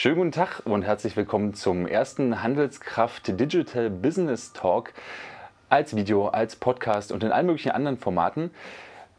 [0.00, 4.92] Schönen guten Tag und herzlich willkommen zum ersten Handelskraft Digital Business Talk
[5.70, 8.52] als Video, als Podcast und in allen möglichen anderen Formaten.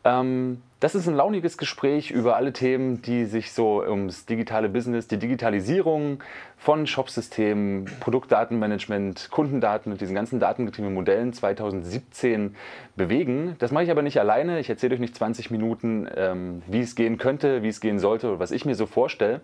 [0.03, 5.09] Ähm, das ist ein launiges Gespräch über alle Themen, die sich so ums digitale Business,
[5.09, 6.23] die Digitalisierung
[6.57, 12.55] von Shopsystemen, Produktdatenmanagement, Kundendaten und diesen ganzen datengetriebenen Modellen 2017
[12.95, 13.57] bewegen.
[13.59, 14.59] Das mache ich aber nicht alleine.
[14.59, 18.29] Ich erzähle euch nicht 20 Minuten, ähm, wie es gehen könnte, wie es gehen sollte
[18.29, 19.41] oder was ich mir so vorstelle,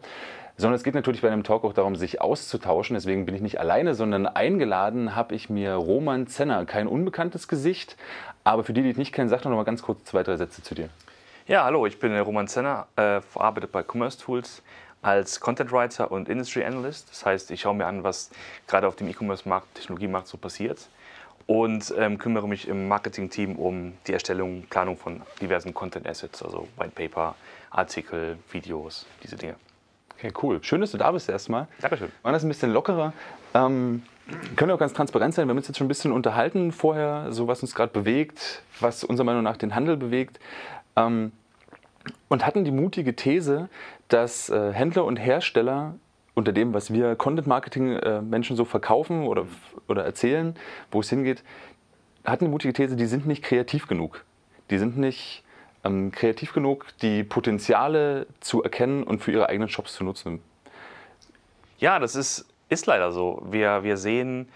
[0.55, 2.94] sondern es geht natürlich bei einem Talk auch darum, sich auszutauschen.
[2.94, 7.98] Deswegen bin ich nicht alleine, sondern eingeladen habe ich mir Roman Zenner, kein unbekanntes Gesicht,
[8.45, 10.38] aber für die, die ich nicht kennen, sag doch noch mal ganz kurz zwei, drei
[10.38, 10.90] Sätze zu dir.
[11.48, 14.62] Ja, hallo, ich bin Roman Zenner, äh, arbeite bei Commerce Tools
[15.02, 17.09] als Content Writer und Industry Analyst.
[17.09, 18.31] Das heißt, ich schaue mir an, was
[18.68, 20.88] gerade auf dem E-Commerce-Markt, Technologiemarkt so passiert
[21.48, 26.68] und ähm, kümmere mich im Marketing-Team um die Erstellung, Planung von diversen Content Assets, also
[26.77, 27.35] White Paper,
[27.71, 29.55] Artikel, Videos, diese Dinge.
[30.18, 30.63] Okay, cool.
[30.63, 31.68] Schön, dass du da bist erstmal.
[31.82, 32.12] Dankeschön.
[32.23, 33.12] Machen das ein bisschen lockerer.
[33.54, 34.04] Ähm,
[34.55, 35.48] können wir auch ganz transparent sein.
[35.48, 39.04] Wir haben uns jetzt schon ein bisschen unterhalten vorher, so was uns gerade bewegt, was
[39.04, 40.40] unserer Meinung nach den Handel bewegt.
[40.95, 41.32] Ähm,
[42.27, 43.70] und hatten die mutige These,
[44.07, 45.95] dass äh, Händler und Hersteller
[46.34, 49.45] unter dem, was wir Content-Marketing-Menschen äh, so verkaufen oder,
[49.87, 50.55] oder erzählen,
[50.91, 51.43] wo es hingeht,
[52.23, 54.23] hatten die mutige These, die sind nicht kreativ genug.
[54.70, 55.43] Die sind nicht
[55.84, 60.41] ähm, kreativ genug, die Potenziale zu erkennen und für ihre eigenen Shops zu nutzen.
[61.77, 63.41] Ja, das ist, ist leider so.
[63.49, 64.50] Wir, wir sehen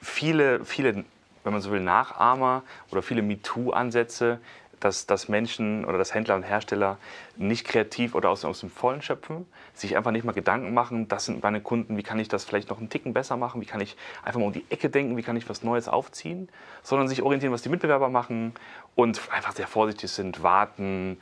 [0.00, 1.04] viele, viele,
[1.44, 4.38] wenn man so will, Nachahmer oder viele MeToo-Ansätze,
[4.80, 6.96] dass, dass Menschen oder dass Händler und Hersteller
[7.36, 11.26] nicht kreativ oder aus, aus dem Vollen schöpfen, sich einfach nicht mal Gedanken machen, das
[11.26, 13.82] sind meine Kunden, wie kann ich das vielleicht noch einen Ticken besser machen, wie kann
[13.82, 16.48] ich einfach mal um die Ecke denken, wie kann ich was Neues aufziehen,
[16.82, 18.54] sondern sich orientieren, was die Mitbewerber machen
[18.94, 21.20] und einfach sehr vorsichtig sind, warten.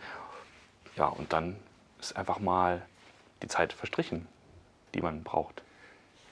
[0.96, 1.56] Ja, und dann
[2.00, 2.82] ist einfach mal
[3.42, 4.26] die Zeit verstrichen,
[4.94, 5.62] die man braucht.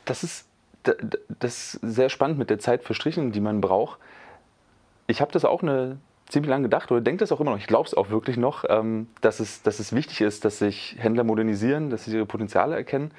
[0.06, 0.48] Das ist,
[0.82, 3.98] das ist sehr spannend mit der Zeit verstrichen, die man braucht.
[5.06, 5.98] Ich habe das auch eine
[6.28, 8.64] ziemlich lange gedacht oder denke das auch immer noch, ich glaube es auch wirklich noch,
[8.68, 12.74] ähm, dass, es, dass es wichtig ist, dass sich Händler modernisieren, dass sie ihre Potenziale
[12.74, 13.12] erkennen.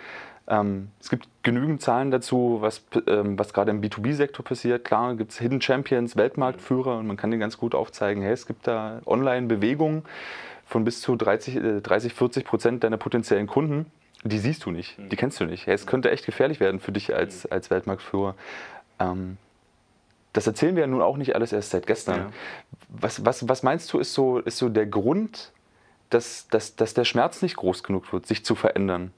[0.47, 4.85] Ähm, es gibt genügend Zahlen dazu, was, ähm, was gerade im B2B-Sektor passiert.
[4.85, 8.45] Klar gibt es Hidden Champions, Weltmarktführer und man kann dir ganz gut aufzeigen, hey, es
[8.45, 10.03] gibt da Online-Bewegungen
[10.65, 13.85] von bis zu 30, äh, 30 40 Prozent deiner potenziellen Kunden.
[14.29, 15.67] Die siehst du nicht, die kennst du nicht.
[15.67, 18.35] Es könnte echt gefährlich werden für dich als, als Weltmarktführer.
[18.99, 19.37] Ähm,
[20.33, 22.19] das erzählen wir ja nun auch nicht alles erst seit gestern.
[22.19, 22.31] Ja.
[22.89, 25.51] Was, was, was meinst du, ist so, ist so der Grund,
[26.09, 29.13] dass, dass, dass der Schmerz nicht groß genug wird, sich zu verändern?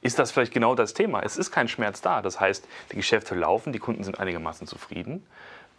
[0.00, 1.22] Ist das vielleicht genau das Thema?
[1.22, 2.22] Es ist kein Schmerz da.
[2.22, 5.26] Das heißt, die Geschäfte laufen, die Kunden sind einigermaßen zufrieden,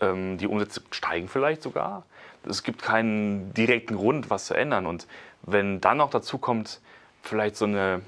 [0.01, 2.03] ähm, die Umsätze steigen vielleicht sogar.
[2.47, 4.85] Es gibt keinen direkten Grund, was zu ändern.
[4.85, 5.07] Und
[5.44, 6.81] wenn dann noch dazu kommt,
[7.21, 8.01] vielleicht so eine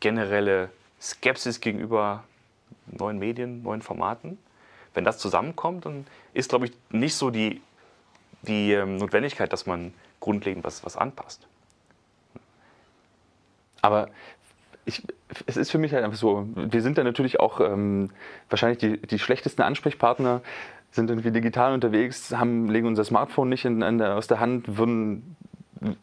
[0.00, 2.24] generelle Skepsis gegenüber
[2.86, 4.38] neuen Medien, neuen Formaten,
[4.94, 7.62] wenn das zusammenkommt, dann ist, glaube ich, nicht so die,
[8.42, 11.46] die ähm, Notwendigkeit, dass man grundlegend was, was anpasst.
[13.82, 14.08] Aber
[14.84, 15.02] ich,
[15.46, 18.10] es ist für mich halt einfach so, wir sind da natürlich auch ähm,
[18.48, 20.42] wahrscheinlich die, die schlechtesten Ansprechpartner,
[20.92, 25.36] sind irgendwie digital unterwegs, haben, legen unser Smartphone nicht in, in aus der Hand, würden,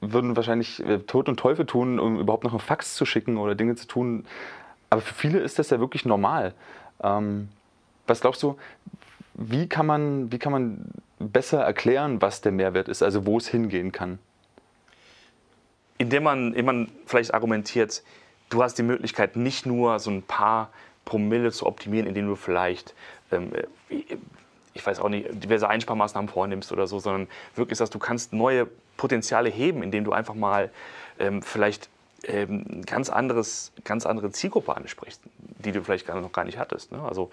[0.01, 3.55] würden wahrscheinlich äh, Tod und Teufel tun, um überhaupt noch einen Fax zu schicken oder
[3.55, 4.25] Dinge zu tun.
[4.89, 6.53] Aber für viele ist das ja wirklich normal.
[7.03, 7.49] Ähm,
[8.07, 8.57] was glaubst du,
[9.33, 10.85] wie kann, man, wie kann man
[11.19, 14.19] besser erklären, was der Mehrwert ist, also wo es hingehen kann?
[15.99, 18.03] Indem man, indem man vielleicht argumentiert,
[18.49, 20.69] du hast die Möglichkeit, nicht nur so ein paar
[21.05, 22.93] Promille zu optimieren, indem du vielleicht,
[23.31, 23.51] ähm,
[24.77, 28.67] ich weiß auch nicht, diverse Einsparmaßnahmen vornimmst oder so, sondern wirklich, dass du kannst neue
[28.95, 30.71] Potenziale heben, indem du einfach mal
[31.19, 31.89] ähm, vielleicht
[32.23, 35.21] ähm, ganz anderes, ganz andere Zielgruppe ansprichst,
[35.63, 36.91] die du vielleicht noch gar nicht hattest.
[36.91, 37.01] Ne?
[37.01, 37.29] Also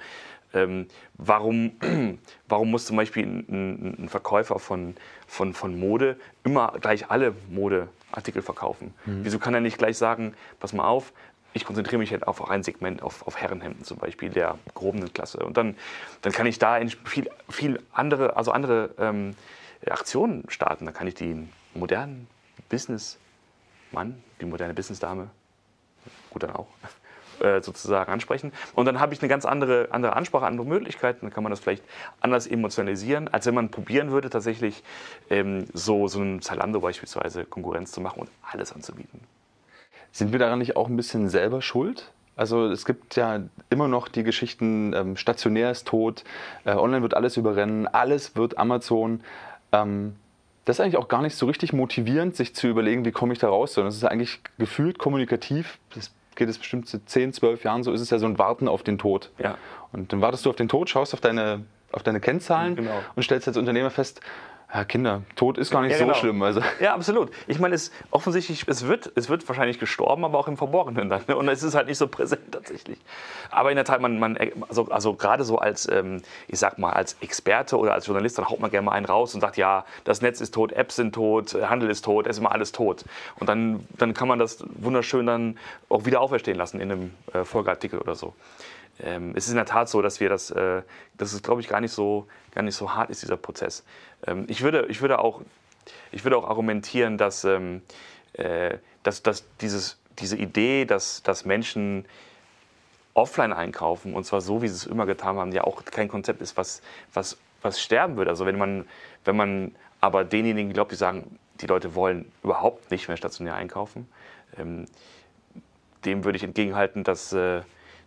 [0.55, 1.73] ähm, warum,
[2.49, 4.95] warum muss zum Beispiel ein, ein, Verkäufer von,
[5.27, 8.95] von, von Mode immer gleich alle Modeartikel verkaufen?
[9.05, 9.25] Mhm.
[9.25, 11.13] Wieso kann er nicht gleich sagen, pass mal auf,
[11.55, 15.39] ich konzentriere mich halt auf ein Segment, auf, auf Herrenhemden zum Beispiel, der gehobenen Klasse.
[15.39, 15.77] Und dann,
[16.21, 19.37] dann kann ich da viel, viel andere, also andere ähm,
[19.89, 20.85] Aktionen starten.
[20.85, 22.27] Dann kann ich den modernen
[22.69, 25.31] Businessmann, die moderne Businessdame,
[26.31, 26.67] gut dann auch,
[27.41, 28.53] äh, sozusagen ansprechen.
[28.75, 31.21] Und dann habe ich eine ganz andere, andere Ansprache, andere Möglichkeiten.
[31.23, 31.85] Dann kann man das vielleicht
[32.21, 34.83] anders emotionalisieren, als wenn man probieren würde, tatsächlich
[35.31, 39.21] ähm, so, so einem Zalando beispielsweise Konkurrenz zu machen und alles anzubieten.
[40.15, 42.13] Sind wir daran nicht auch ein bisschen selber schuld?
[42.37, 46.23] Also es gibt ja immer noch die Geschichten, ähm, stationär ist tot,
[46.65, 49.23] äh, online wird alles überrennen, alles wird Amazon.
[49.73, 50.15] Ähm,
[50.67, 53.41] das ist eigentlich auch gar nicht so richtig motivierend, sich zu überlegen, wie komme ich
[53.41, 57.65] da raus, sondern es ist eigentlich gefühlt kommunikativ, das geht es bestimmt zu 10, 12
[57.65, 59.33] Jahren so, ist es ja so ein Warten auf den Tod.
[59.41, 59.59] Ja.
[59.91, 63.01] Und dann wartest du auf den Tod, schaust auf deine, auf deine Kennzahlen Genau.
[63.17, 64.21] und stellst als Unternehmer fest,
[64.75, 66.17] ja, Kinder, Tod ist gar nicht Ja, so genau.
[66.17, 66.43] schlimm.
[66.43, 67.31] Also, Ja, absolut.
[67.47, 71.23] Ich meine, es offensichtlich, es wird, es wird wahrscheinlich gestorben, aber auch im Verborgenen dann.
[71.29, 71.37] ne?
[71.37, 72.99] Und es ist halt nicht so präsent tatsächlich.
[73.51, 74.37] Aber in der Tat, man, man
[74.69, 78.49] also, also gerade so als, ähm, ich sag mal, als Experte oder als Journalist, dann
[78.49, 81.15] haut man gerne mal einen raus und sagt, ja, das Netz ist tot, Apps sind
[81.15, 83.05] tot, Handel ist tot, es ist immer alles tot.
[83.39, 85.57] Und dann, dann kann man das wunderschön dann
[85.89, 88.35] auch wieder auferstehen lassen in einem äh, Folgeartikel oder so.
[89.01, 90.83] Ähm, es ist in der Tat so, dass wir das, äh,
[91.17, 93.85] dass es, glaube ich, gar nicht so, gar nicht so hart ist, dieser Prozess.
[94.27, 95.41] Ähm, ich, würde, ich, würde auch,
[96.13, 97.83] ich würde auch argumentieren, dass, ähm,
[98.35, 102.05] äh, dass, dass dieses, diese Idee, dass, dass Menschen
[103.15, 106.41] offline einkaufen, und zwar so, wie sie es immer getan haben, ja auch kein Konzept
[106.43, 106.83] ist, was,
[107.13, 108.31] was, was sterben würde.
[108.31, 108.87] Also wenn man,
[109.25, 114.09] wenn man aber denjenigen glaubt, die sagen, die Leute wollen überhaupt nicht mehr stationär einkaufen,
[114.59, 114.87] ähm,
[116.05, 117.63] dem würde ich entgegenhalten, dass, äh,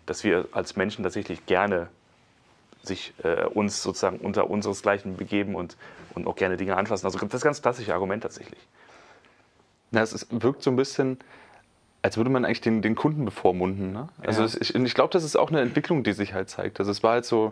[0.07, 1.88] dass wir als Menschen tatsächlich gerne
[2.81, 5.77] sich äh, uns sozusagen unter unseresgleichen begeben und,
[6.15, 7.06] und auch gerne Dinge anfassen.
[7.06, 8.59] Also das ist ganz klassische Argument tatsächlich.
[9.92, 11.19] na, es ist, wirkt so ein bisschen,
[12.01, 13.92] als würde man eigentlich den, den Kunden bevormunden.
[13.92, 14.09] Ne?
[14.25, 14.50] Also Ja.
[14.62, 16.80] ich, ich glaube, das ist auch eine Entwicklung, die sich halt zeigt.
[16.80, 17.51] Also es war halt so,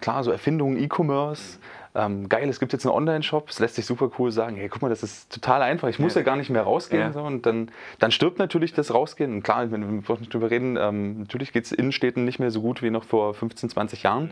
[0.00, 1.58] klar, so Erfindungen, E-Commerce.
[1.94, 4.80] Ähm, geil, es gibt jetzt einen Online-Shop, es lässt sich super cool sagen, hey, guck
[4.80, 6.24] mal, das ist total einfach, ich muss ja, Ja.
[6.24, 7.02] gar nicht mehr rausgehen.
[7.02, 7.12] Ja.
[7.12, 9.32] So, und dann, dann stirbt natürlich das Rausgehen.
[9.32, 12.50] Und klar, wenn wir nicht drüber reden, ähm, natürlich geht es in Städten nicht mehr
[12.52, 14.30] so gut wie noch vor 15, 20 Jahren.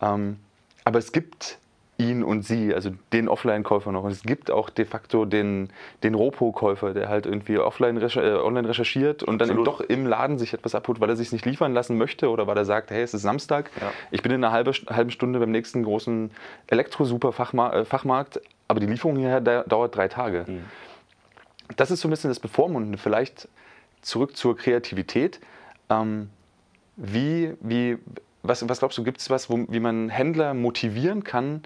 [0.00, 0.38] Ähm,
[0.84, 1.58] aber es gibt
[1.98, 4.04] ihn und sie, also den Offline-Käufer noch.
[4.04, 5.68] Und es gibt auch de facto den,
[6.04, 9.66] den Ropo-Käufer, der halt irgendwie offline recher äh, online recherchiert und dann Absolut.
[9.66, 12.56] doch im Laden sich etwas abholt, weil er sich nicht liefern lassen möchte oder weil
[12.56, 13.90] er sagt, hey, es ist Samstag, Ja.
[14.12, 16.30] ich bin in einer halbe, halben Stunde beim nächsten großen
[16.68, 20.44] Elektro-Super-Fachmarkt, Fachmarkt, aber die Lieferung hierher da, dauert drei Tage.
[20.46, 20.64] Mhm.
[21.76, 22.96] Das ist so ein bisschen das Bevormundende.
[22.96, 23.48] Vielleicht
[24.02, 25.40] zurück zur Kreativität.
[25.90, 26.30] Ähm,
[26.96, 27.98] wie, wie,
[28.42, 31.62] was, was glaubst du, gibt es was, wo, wie man Händler motivieren kann,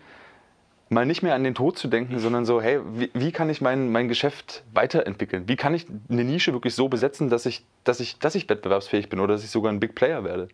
[0.93, 3.61] mal nicht mehr an den Tod zu denken, sondern so, hey, wie, wie kann ich
[3.61, 5.49] mein, mein Geschäft weiterentwickeln?
[5.49, 9.09] Wie kann ich eine Nische wirklich so besetzen, dass ich, dass, ich, dass ich wettbewerbsfähig
[9.09, 10.49] bin oder dass ich sogar ein Big Player werde?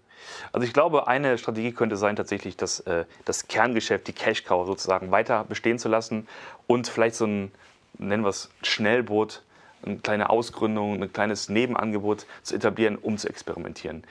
[0.53, 4.67] Also ich glaube, eine Strategie könnte sein, tatsächlich das, äh, das Kerngeschäft, die Cash Cow
[4.67, 6.29] sozusagen weiter bestehen zu lassen
[6.67, 7.51] und vielleicht so ein,
[7.99, 9.43] nennen wir es, Schnellboot,
[9.85, 14.05] eine kleine Ausgründung, ein kleines Nebenangebot zu etablieren, um zu experimentieren.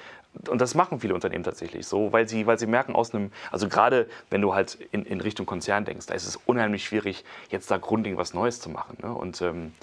[0.50, 3.68] Und das machen viele Unternehmen tatsächlich so, weil sie, weil sie merken aus einem, also
[3.68, 7.69] gerade wenn du halt in, in Richtung Konzern denkst, da ist es unheimlich schwierig, jetzt
[7.72, 8.98] da grundlegend was Neues zu machen.
[9.01, 9.13] Ne?
[9.13, 9.74] Und ähm,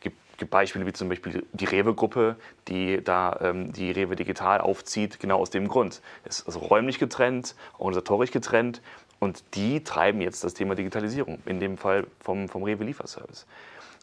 [0.00, 2.36] gibt, gibt Beispiele wie zum Beispiel die Rewe-Gruppe,
[2.68, 6.00] die da ähm, die Rewe Digital aufzieht, genau aus dem Grund.
[6.24, 8.80] Es ist also räumlich getrennt, organisatorisch getrennt
[9.18, 13.46] und die treiben jetzt das Thema Digitalisierung, in dem Fall vom, vom Rewe Lieferservice.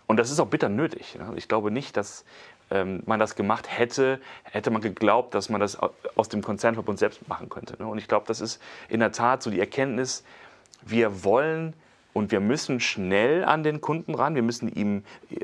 [0.08, 1.16] Und das ist auch bitter nötig.
[1.16, 1.34] Ne?
[1.36, 2.24] Ich glaube nicht, dass
[2.72, 7.00] ähm, man das gemacht hätte, hätte man geglaubt, dass man das au- aus dem Konzernverbund
[7.00, 7.76] selbst machen könnte.
[7.82, 7.88] Ne?
[7.88, 10.24] Und ich glaube, das ist in der Tat so die Erkenntnis,
[10.82, 11.74] wir wollen
[12.14, 15.38] und wir müssen schnell an den Kunden ran, wir müssen ihm äh,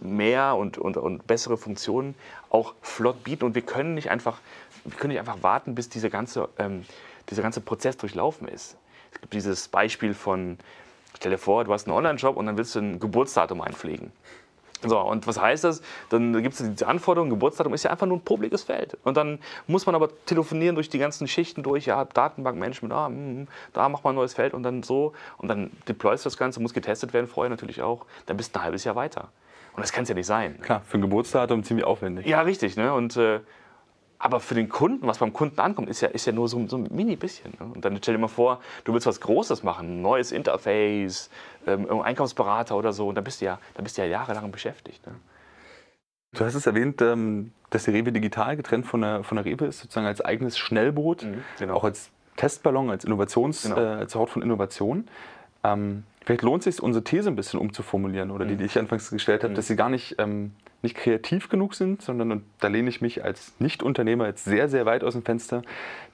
[0.00, 2.14] mehr und, und, und bessere Funktionen
[2.50, 4.40] auch flott bieten und wir können nicht einfach,
[4.84, 6.84] wir können nicht einfach warten, bis dieser ganze, ähm,
[7.30, 8.76] dieser ganze Prozess durchlaufen ist.
[9.12, 10.58] Es gibt dieses Beispiel von,
[11.16, 14.10] stell dir vor, du hast einen Online-Shop und dann willst du ein Geburtsdatum einpflegen.
[14.84, 15.82] So, und was heißt das?
[16.10, 18.96] Dann gibt es diese Anforderung, Geburtsdatum ist ja einfach nur ein popliges Feld.
[19.04, 23.48] Und dann muss man aber telefonieren durch die ganzen Schichten durch, ja, Datenbankmanagement, ah, mm,
[23.72, 25.12] da macht man ein neues Feld und dann so.
[25.38, 28.06] Und dann deployst du das Ganze, muss getestet werden vorher natürlich auch.
[28.26, 29.28] Dann bist du ein halbes Jahr weiter.
[29.74, 30.60] Und das kann es ja nicht sein.
[30.60, 32.26] Klar, für ein Geburtsdatum ziemlich aufwendig.
[32.26, 32.76] Ja, richtig.
[32.76, 32.92] Ne?
[32.92, 33.40] Und, äh,
[34.24, 36.76] aber für den Kunden, was beim Kunden ankommt, ist ja, ist ja nur so, so
[36.76, 37.52] ein mini bisschen.
[37.58, 37.66] Ne?
[37.74, 41.28] Und dann stell dir mal vor, du willst was Großes machen, ein neues Interface,
[41.66, 45.04] ähm, Einkaufsberater oder so, und dann bist du ja, dann bist du ja jahrelang beschäftigt.
[45.06, 45.14] Ne?
[46.34, 49.66] Du hast es erwähnt, ähm, dass die Rewe digital getrennt von der, von der Rewe
[49.66, 51.74] ist, sozusagen als eigenes Schnellboot, Mhm, genau.
[51.74, 53.76] auch als Testballon, als Innovations, Genau.
[53.76, 55.08] äh, als Hort von Innovation.
[55.64, 58.50] Ähm, vielleicht lohnt es sich, unsere These ein bisschen umzuformulieren oder Mhm.
[58.50, 60.52] die, die ich anfangs gestellt habe, dass sie gar nicht, ähm,
[60.82, 64.86] nicht kreativ genug sind, sondern, und da lehne ich mich als Nicht-Unternehmer jetzt sehr, sehr
[64.86, 65.62] weit aus dem Fenster,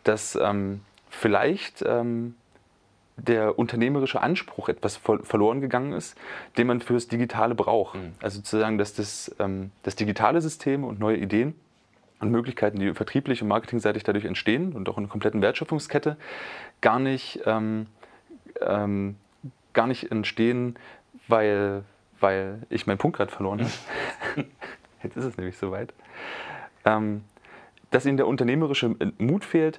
[0.04, 2.34] dass ähm, vielleicht ähm,
[3.16, 6.16] der unternehmerische Anspruch etwas ver verloren gegangen ist,
[6.56, 7.96] den man fürs Digitale braucht.
[7.96, 8.12] Mhm.
[8.22, 11.54] Also sozusagen, dass das, ähm, das digitale System und neue Ideen
[12.20, 16.16] und Möglichkeiten, die vertrieblich und marketingseitig dadurch entstehen und auch in der kompletten Wertschöpfungskette,
[16.80, 17.86] gar nicht, ähm,
[18.60, 19.16] ähm,
[19.72, 20.76] gar nicht entstehen,
[21.26, 21.82] weil,
[22.20, 24.46] weil ich meinen Punkt gerade verloren habe.
[25.02, 25.92] Jetzt ist es nämlich soweit.
[26.84, 27.22] Ähm,
[27.90, 29.78] dass ihnen der unternehmerische Mut fehlt,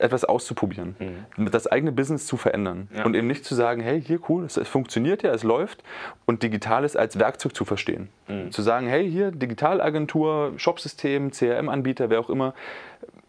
[0.00, 0.96] etwas auszuprobieren,
[1.36, 1.50] mhm.
[1.50, 3.04] das eigene Business zu verändern ja.
[3.04, 5.82] und eben nicht zu sagen, hey, hier cool, es, es, funktioniert ja, es läuft
[6.24, 8.08] und Digitales als Werkzeug zu verstehen.
[8.26, 8.50] Mhm.
[8.50, 12.54] Zu sagen, hey, hier Digitalagentur, Shopsystem, CRM-Anbieter, wer auch immer,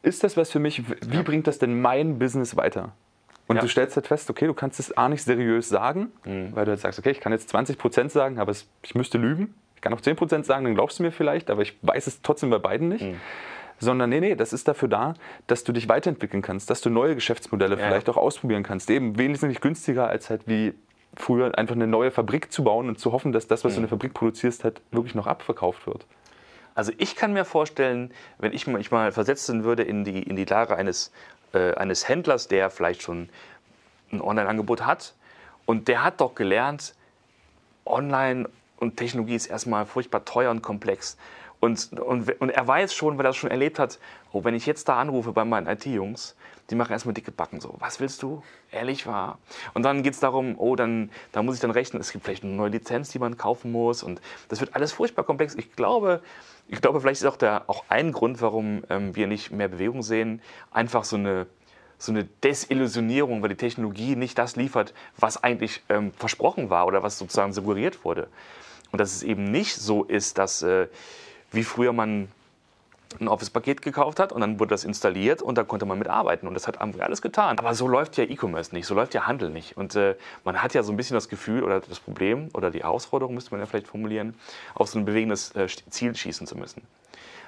[0.02, 0.84] ist das was für mich?
[0.88, 1.22] Wie ja.
[1.24, 2.94] bringt das denn mein Business weiter?
[3.52, 3.62] Und ja.
[3.62, 6.56] du stellst halt fest, okay, du kannst es A nicht seriös sagen, mhm.
[6.56, 9.18] weil du jetzt sagst, okay, ich kann jetzt 20 Prozent sagen, aber es, ich müsste
[9.18, 9.54] lügen.
[9.76, 12.22] Ich kann auch 10 Prozent sagen, dann glaubst du mir vielleicht, aber ich weiß es
[12.22, 13.04] trotzdem bei beiden nicht.
[13.04, 13.20] Mhm.
[13.78, 15.16] Sondern nee, nee, das ist dafür da,
[15.48, 17.88] dass du dich weiterentwickeln kannst, dass du neue Geschäftsmodelle ja.
[17.88, 18.90] vielleicht auch ausprobieren kannst.
[18.90, 20.74] Eben wesentlich günstiger als halt wie
[21.16, 23.76] früher einfach eine neue Fabrik zu bauen und zu hoffen, dass das, was mhm.
[23.76, 26.06] du in der Fabrik produzierst, halt wirklich noch abverkauft wird.
[26.74, 30.46] Also ich kann mir vorstellen, wenn ich mich mal versetzen würde in die, in die
[30.46, 31.12] Lage eines,
[31.54, 33.30] äh, eines Händlers, der vielleicht schon
[34.12, 35.14] ein Online-Angebot hat
[35.66, 36.96] und der hat doch gelernt,
[37.86, 41.18] Online und Technologie ist erstmal furchtbar teuer und komplex.
[41.62, 44.00] Und, und, und er weiß schon, weil er das schon erlebt hat,
[44.34, 46.36] oh, wenn ich jetzt da anrufe bei meinen IT-Jungs,
[46.72, 47.62] die machen erstmal dicke Backen.
[47.62, 48.42] So, was willst du?
[48.72, 49.38] Ehrlich wahr?
[49.76, 52.44] Und dann geht es darum, oh, dann da muss ich dann rechnen, es gibt vielleicht
[52.44, 54.02] eine neue Lizenz, die man kaufen muss.
[54.02, 55.54] Und das wird alles furchtbar komplex.
[55.54, 56.22] Ich glaube,
[56.68, 60.02] ich glaube vielleicht ist auch, der, auch ein Grund, warum ähm, wir nicht mehr Bewegung
[60.02, 60.42] sehen,
[60.72, 61.46] einfach so eine
[62.00, 67.04] so eine Desillusionierung, weil die Technologie nicht das liefert, was eigentlich ähm, versprochen war oder
[67.04, 68.28] was sozusagen suggeriert wurde.
[68.92, 70.88] Und dass es eben nicht so ist, dass äh,
[71.52, 72.30] wie früher man
[73.20, 76.54] ein Office-Paket gekauft hat und dann wurde das installiert und da konnte man mitarbeiten und
[76.54, 77.60] das hat alles getan.
[77.60, 79.76] Aber so läuft ja E-Commerce nicht, so läuft ja Handel nicht.
[79.76, 80.16] Und äh,
[80.46, 83.52] man hat ja so ein bisschen das Gefühl oder das Problem oder die Herausforderung, müsste
[83.52, 84.36] man ja vielleicht formulieren,
[84.76, 86.84] auf so ein bewegendes äh, Ziel schießen zu müssen.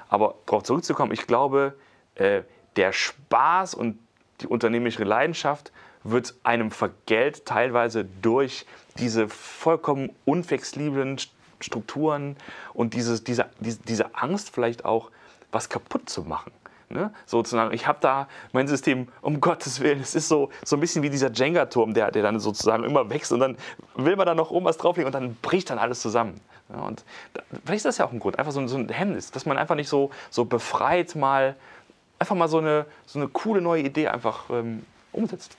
[0.09, 1.73] Aber darauf zurückzukommen, ich glaube,
[2.15, 2.41] äh,
[2.75, 3.97] der Spaß und
[4.41, 5.71] die unternehmerische Leidenschaft
[6.03, 8.65] wird einem vergällt, teilweise durch
[8.97, 11.17] diese vollkommen unflexiblen
[11.63, 12.37] Strukturen
[12.73, 15.11] und dieses, diese, diese Angst vielleicht auch,
[15.51, 16.51] was kaputt zu machen.
[16.89, 17.11] Ne?
[17.25, 21.01] Sozusagen, ich habe da mein System, um Gottes Willen, es ist so, so ein bisschen
[21.01, 23.57] wie dieser Jenga-Turm, der, der dann sozusagen immer wächst und dann
[23.95, 26.39] will man da noch oben was drauflegen und dann bricht dann alles zusammen.
[26.69, 27.03] Ja, und
[27.33, 29.57] da, vielleicht ist das ja auch ein Grund, einfach so, so ein Hemmnis, dass man
[29.57, 31.55] einfach nicht so, so befreit mal,
[32.19, 35.57] einfach mal so eine, so eine coole neue Idee einfach ähm, umsetzt.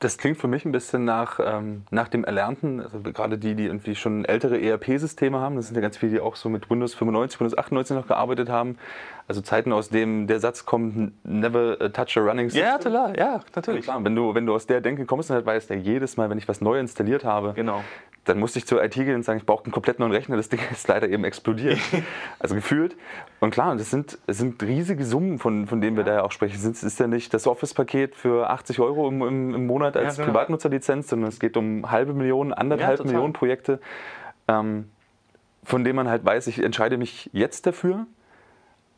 [0.00, 3.64] Das klingt für mich ein bisschen nach, ähm, nach dem Erlernten, also gerade die, die
[3.66, 6.94] irgendwie schon ältere ERP-Systeme haben, das sind ja ganz viele, die auch so mit Windows
[6.94, 8.78] 95, Windows 98 noch gearbeitet haben.
[9.28, 12.66] Also Zeiten, aus dem der Satz kommt, never touch a running system.
[12.66, 13.86] Ja, total, ja, natürlich.
[13.86, 16.30] Ja, wenn du, wenn du aus der Denke kommst, dann halt weißt du jedes Mal,
[16.30, 17.82] wenn ich was neu installiert habe, genau
[18.28, 20.36] dann musste ich zur IT gehen und sagen, ich brauche einen komplett neuen Rechner.
[20.36, 21.78] Das Ding ist leider eben explodiert.
[22.38, 22.96] also gefühlt.
[23.40, 26.10] Und klar, das sind, das sind riesige Summen, von, von denen wir ja.
[26.10, 26.54] da ja auch sprechen.
[26.56, 30.24] Es ist ja nicht das Office-Paket für 80 Euro im, im, im Monat als ja,
[30.24, 30.34] genau.
[30.34, 33.80] Privatnutzerlizenz, sondern es geht um halbe Millionen, anderthalb Millionen Projekte,
[34.46, 34.90] ähm,
[35.64, 38.06] von denen man halt weiß, ich entscheide mich jetzt dafür.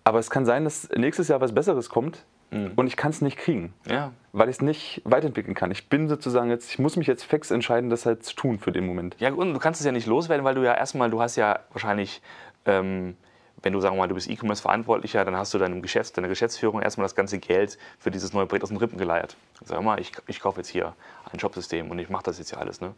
[0.05, 2.73] Aber es kann sein, dass nächstes Jahr was Besseres kommt Mhm.
[2.77, 4.13] Und ich kann es nicht kriegen, ja.
[4.33, 5.71] weil ich es nicht weiterentwickeln kann.
[5.71, 8.73] Ich bin sozusagen jetzt, ich muss mich jetzt fix entscheiden, das halt zu tun für
[8.73, 9.17] den Moment.
[9.19, 11.61] Ja, und du kannst es ja nicht loswerden, weil du ja erstmal, du hast ja
[11.73, 12.21] wahrscheinlich,
[12.67, 13.17] ähm,
[13.63, 16.83] wenn du sagen wir mal, du bist E-Commerce-Verantwortlicher, dann hast du deinem Geschäfts-, deiner Geschäftsführung
[16.83, 19.37] erstmal das ganze Geld für dieses neue Projekt aus den Rippen geleiert.
[19.65, 20.95] Sag mal, ich, ich kaufe jetzt hier
[21.33, 22.81] ein Shopsystem und ich mache das jetzt ja alles.
[22.81, 22.95] Ne?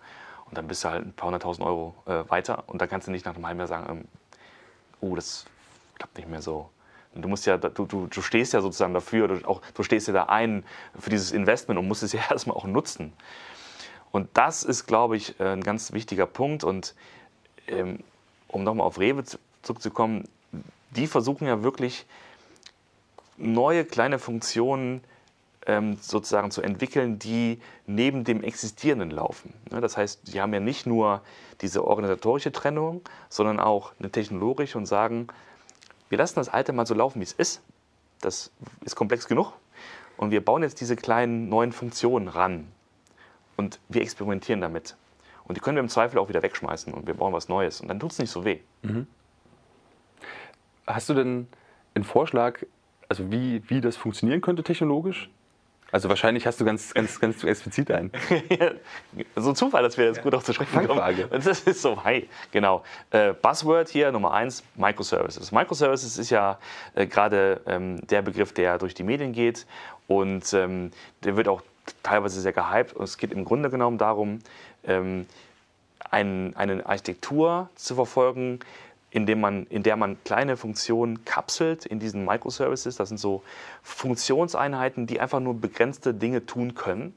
[0.46, 3.10] Und dann bist du halt ein paar hunderttausend Euro äh, weiter und dann kannst du
[3.10, 4.04] nicht nach einem halben Jahr sagen, ähm,
[5.00, 5.44] oh, das
[5.96, 6.70] klappt nicht mehr so.
[7.14, 10.14] Du, musst ja, du, du, du stehst ja sozusagen dafür, du, auch, du stehst ja
[10.14, 10.64] da ein
[10.98, 13.12] für dieses Investment und musst es ja erstmal auch nutzen.
[14.10, 16.64] Und das ist, glaube ich, äh, ein ganz wichtiger Punkt.
[16.64, 16.94] Und
[17.66, 18.00] ähm,
[18.48, 19.24] um nochmal auf Rewe
[19.62, 20.24] zurückzukommen,
[20.90, 22.06] die versuchen ja wirklich
[23.38, 25.02] neue kleine Funktionen
[25.66, 29.54] ähm, sozusagen zu entwickeln, die neben dem Existierenden laufen.
[29.70, 31.22] Das heißt, sie haben ja nicht nur
[31.60, 35.28] diese organisatorische Trennung, sondern auch eine technologische und sagen,
[36.12, 37.62] wir lassen das Alte mal so laufen, wie es ist.
[38.20, 38.52] Das
[38.84, 39.54] ist komplex genug.
[40.18, 42.70] Und wir bauen jetzt diese kleinen neuen Funktionen ran.
[43.56, 44.94] Und wir experimentieren damit.
[45.44, 47.80] Und die können wir im Zweifel auch wieder wegschmeißen und wir bauen was Neues.
[47.80, 48.58] Und dann tut es nicht so weh.
[48.82, 49.06] Mhm.
[50.86, 51.48] Hast du denn
[51.94, 52.62] einen Vorschlag,
[53.08, 55.30] also wie, wie das funktionieren könnte technologisch?
[55.92, 58.10] Also wahrscheinlich hast du ganz, ganz, ganz explizit einen.
[59.36, 61.02] so ein Zufall, dass wir jetzt gut auf zur Schrecken kommen.
[61.30, 62.82] Das ist so, hi, genau.
[63.10, 65.52] Äh, Buzzword hier, Nummer eins, Microservices.
[65.52, 66.58] Microservices ist ja
[66.94, 69.66] äh, gerade ähm, der Begriff, der durch die Medien geht
[70.06, 70.92] und ähm,
[71.24, 71.62] der wird auch
[72.02, 72.94] teilweise sehr gehypt.
[72.94, 74.38] Und es geht im Grunde genommen darum,
[74.84, 75.26] ähm,
[76.10, 78.60] ein, eine Architektur zu verfolgen,
[79.12, 82.96] in, man, in der man kleine Funktionen kapselt in diesen Microservices.
[82.96, 83.42] Das sind so
[83.82, 87.14] Funktionseinheiten, die einfach nur begrenzte Dinge tun können,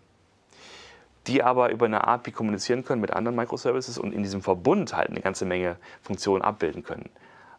[1.27, 5.09] die aber über eine API kommunizieren können mit anderen Microservices und in diesem Verbund halt
[5.09, 7.09] eine ganze Menge Funktionen abbilden können.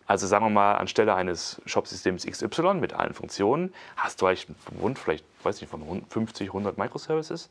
[0.06, 4.56] Also sagen wir mal, anstelle eines Shop-Systems XY mit allen Funktionen, hast du eigentlich einen
[4.56, 7.48] Verbund, vielleicht, weiß nicht, von 50, 100 Microservices,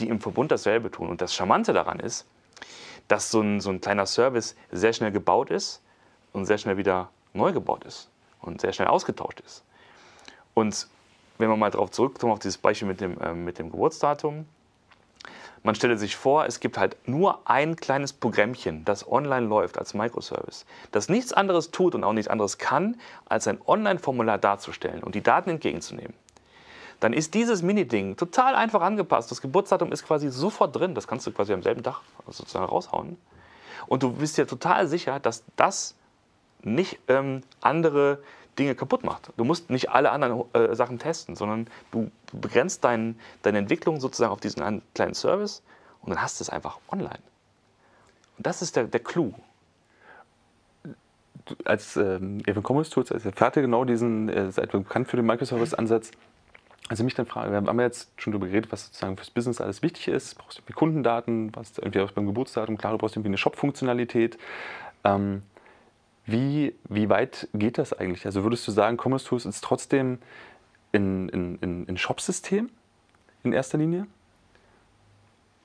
[0.00, 1.08] die im Verbund dasselbe tun.
[1.08, 2.26] Und das Charmante daran ist,
[3.08, 5.80] dass so ein, so ein kleiner Service sehr schnell gebaut ist
[6.36, 8.08] und sehr schnell wieder neu gebaut ist
[8.40, 9.64] und sehr schnell ausgetauscht ist.
[10.54, 10.86] Und
[11.38, 14.46] wenn man mal darauf zurückkommt, auf dieses Beispiel mit dem, äh, mit dem Geburtsdatum,
[15.62, 19.94] man stelle sich vor, es gibt halt nur ein kleines Programmchen, das online läuft als
[19.94, 25.14] Microservice, das nichts anderes tut und auch nichts anderes kann, als ein Online-Formular darzustellen und
[25.14, 26.14] die Daten entgegenzunehmen.
[27.00, 29.30] Dann ist dieses Mini-Ding total einfach angepasst.
[29.30, 30.94] Das Geburtsdatum ist quasi sofort drin.
[30.94, 33.18] Das kannst du quasi am selben Tag sozusagen raushauen.
[33.86, 35.94] Und du bist dir total sicher, dass das
[36.62, 38.18] nicht ähm, andere
[38.58, 39.32] Dinge kaputt macht.
[39.36, 44.32] Du musst nicht alle anderen äh, Sachen testen, sondern du begrenzt dein, deine Entwicklung sozusagen
[44.32, 45.62] auf diesen kleinen Service
[46.02, 47.20] und dann hast du es einfach online.
[48.38, 49.34] Und das ist der, der Clou.
[51.64, 56.10] Als ähm, Evan Commerce Tools, als Experte genau diesen, äh, seid bekannt für den Microservice-Ansatz.
[56.88, 59.82] Also mich dann frage, wir haben jetzt schon darüber geredet, was sozusagen fürs Business alles
[59.82, 60.34] wichtig ist.
[60.34, 64.38] Du brauchst irgendwie Kundendaten, was irgendwie auch beim Geburtsdatum, klar, du brauchst irgendwie eine Shop-Funktionalität.
[65.04, 65.42] Ähm,
[66.26, 68.26] wie, wie weit geht das eigentlich?
[68.26, 70.18] Also würdest du sagen, Commerce Tools ist trotzdem
[70.92, 72.68] ein, ein, ein, ein Shop-System
[73.44, 74.06] in erster Linie?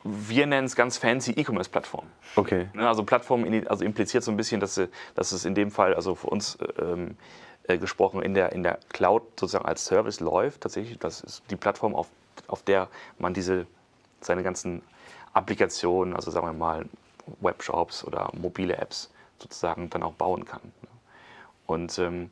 [0.03, 2.05] Wir nennen es ganz fancy E-Commerce-Plattform.
[2.35, 2.69] Okay.
[2.73, 4.79] Ne, also Plattform also impliziert so ein bisschen, dass,
[5.15, 7.17] dass es in dem Fall, also für uns ähm,
[7.63, 10.61] äh, gesprochen, in der, in der Cloud sozusagen als Service läuft.
[10.61, 12.07] Tatsächlich, das ist die Plattform, auf,
[12.47, 12.87] auf der
[13.17, 13.67] man diese,
[14.21, 14.81] seine ganzen
[15.33, 16.85] Applikationen, also sagen wir mal
[17.39, 20.61] Webshops oder mobile Apps sozusagen dann auch bauen kann.
[21.65, 22.29] Und ähm,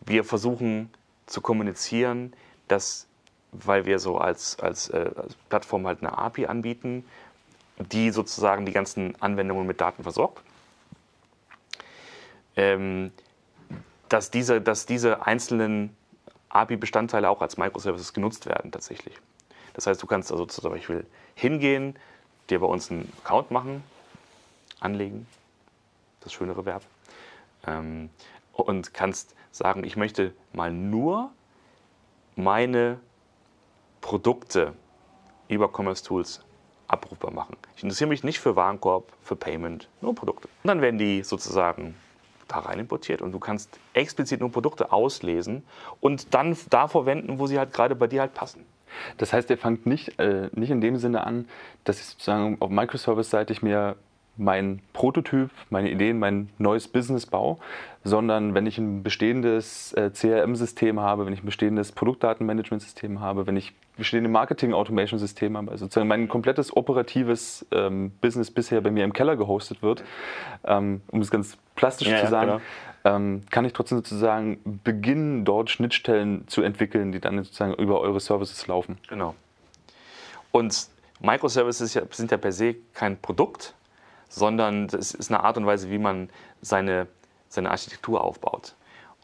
[0.00, 0.90] wir versuchen
[1.26, 2.32] zu kommunizieren,
[2.68, 3.06] dass,
[3.52, 7.04] weil wir so als, als, äh, als Plattform halt eine API anbieten,
[7.78, 10.42] die sozusagen die ganzen Anwendungen mit Daten versorgt,
[12.56, 13.12] ähm,
[14.08, 15.94] dass, diese, dass diese einzelnen
[16.48, 19.14] API-Bestandteile auch als Microservices genutzt werden tatsächlich.
[19.74, 21.98] Das heißt, du kannst also zum Beispiel hingehen,
[22.48, 23.82] dir bei uns einen Account machen,
[24.80, 25.26] anlegen,
[26.26, 26.82] das schönere Verb.
[27.66, 28.10] Ähm,
[28.52, 31.30] und kannst sagen, ich möchte mal nur
[32.36, 32.98] meine
[34.00, 34.74] Produkte
[35.48, 36.40] über Commerce Tools
[36.88, 37.56] abrufbar machen.
[37.76, 40.48] Ich interessiere mich nicht für Warenkorb, für Payment, nur Produkte.
[40.62, 41.94] Und dann werden die sozusagen
[42.48, 45.64] da rein importiert und du kannst explizit nur Produkte auslesen
[46.00, 48.64] und dann da verwenden, wo sie halt gerade bei dir halt passen.
[49.18, 51.48] Das heißt, ihr fangt nicht, äh, nicht in dem Sinne an,
[51.84, 53.96] dass ich sozusagen auf Microservice-seitig mir
[54.36, 57.56] mein Prototyp, meine Ideen, mein neues Business baue,
[58.04, 63.56] sondern wenn ich ein bestehendes äh, CRM-System habe, wenn ich ein bestehendes Produktdatenmanagement-System habe, wenn
[63.56, 69.12] ich bestehende Marketing-Automation-Systeme habe, also sozusagen mein komplettes operatives ähm, Business bisher bei mir im
[69.12, 70.04] Keller gehostet wird,
[70.64, 72.60] ähm, um es ganz plastisch ja, zu sagen, ja,
[73.02, 73.16] genau.
[73.16, 78.20] ähm, kann ich trotzdem sozusagen beginnen, dort Schnittstellen zu entwickeln, die dann sozusagen über eure
[78.20, 78.98] Services laufen.
[79.08, 79.34] Genau.
[80.52, 80.88] Und
[81.20, 83.74] Microservices sind ja per se kein Produkt,
[84.28, 87.06] sondern es ist eine Art und Weise, wie man seine,
[87.48, 88.74] seine Architektur aufbaut.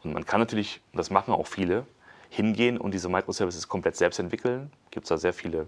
[0.03, 1.85] Und man kann natürlich, das machen auch viele,
[2.29, 4.71] hingehen und diese Microservices komplett selbst entwickeln.
[4.91, 5.67] Gibt es da sehr viele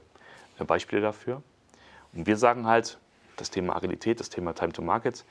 [0.59, 1.43] äh, Beispiele dafür.
[2.13, 2.97] Und wir sagen halt,
[3.37, 5.25] das Thema Agilität, das Thema Time to Market,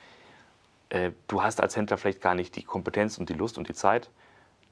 [0.89, 3.73] äh, du hast als Händler vielleicht gar nicht die Kompetenz und die Lust und die
[3.73, 4.09] Zeit,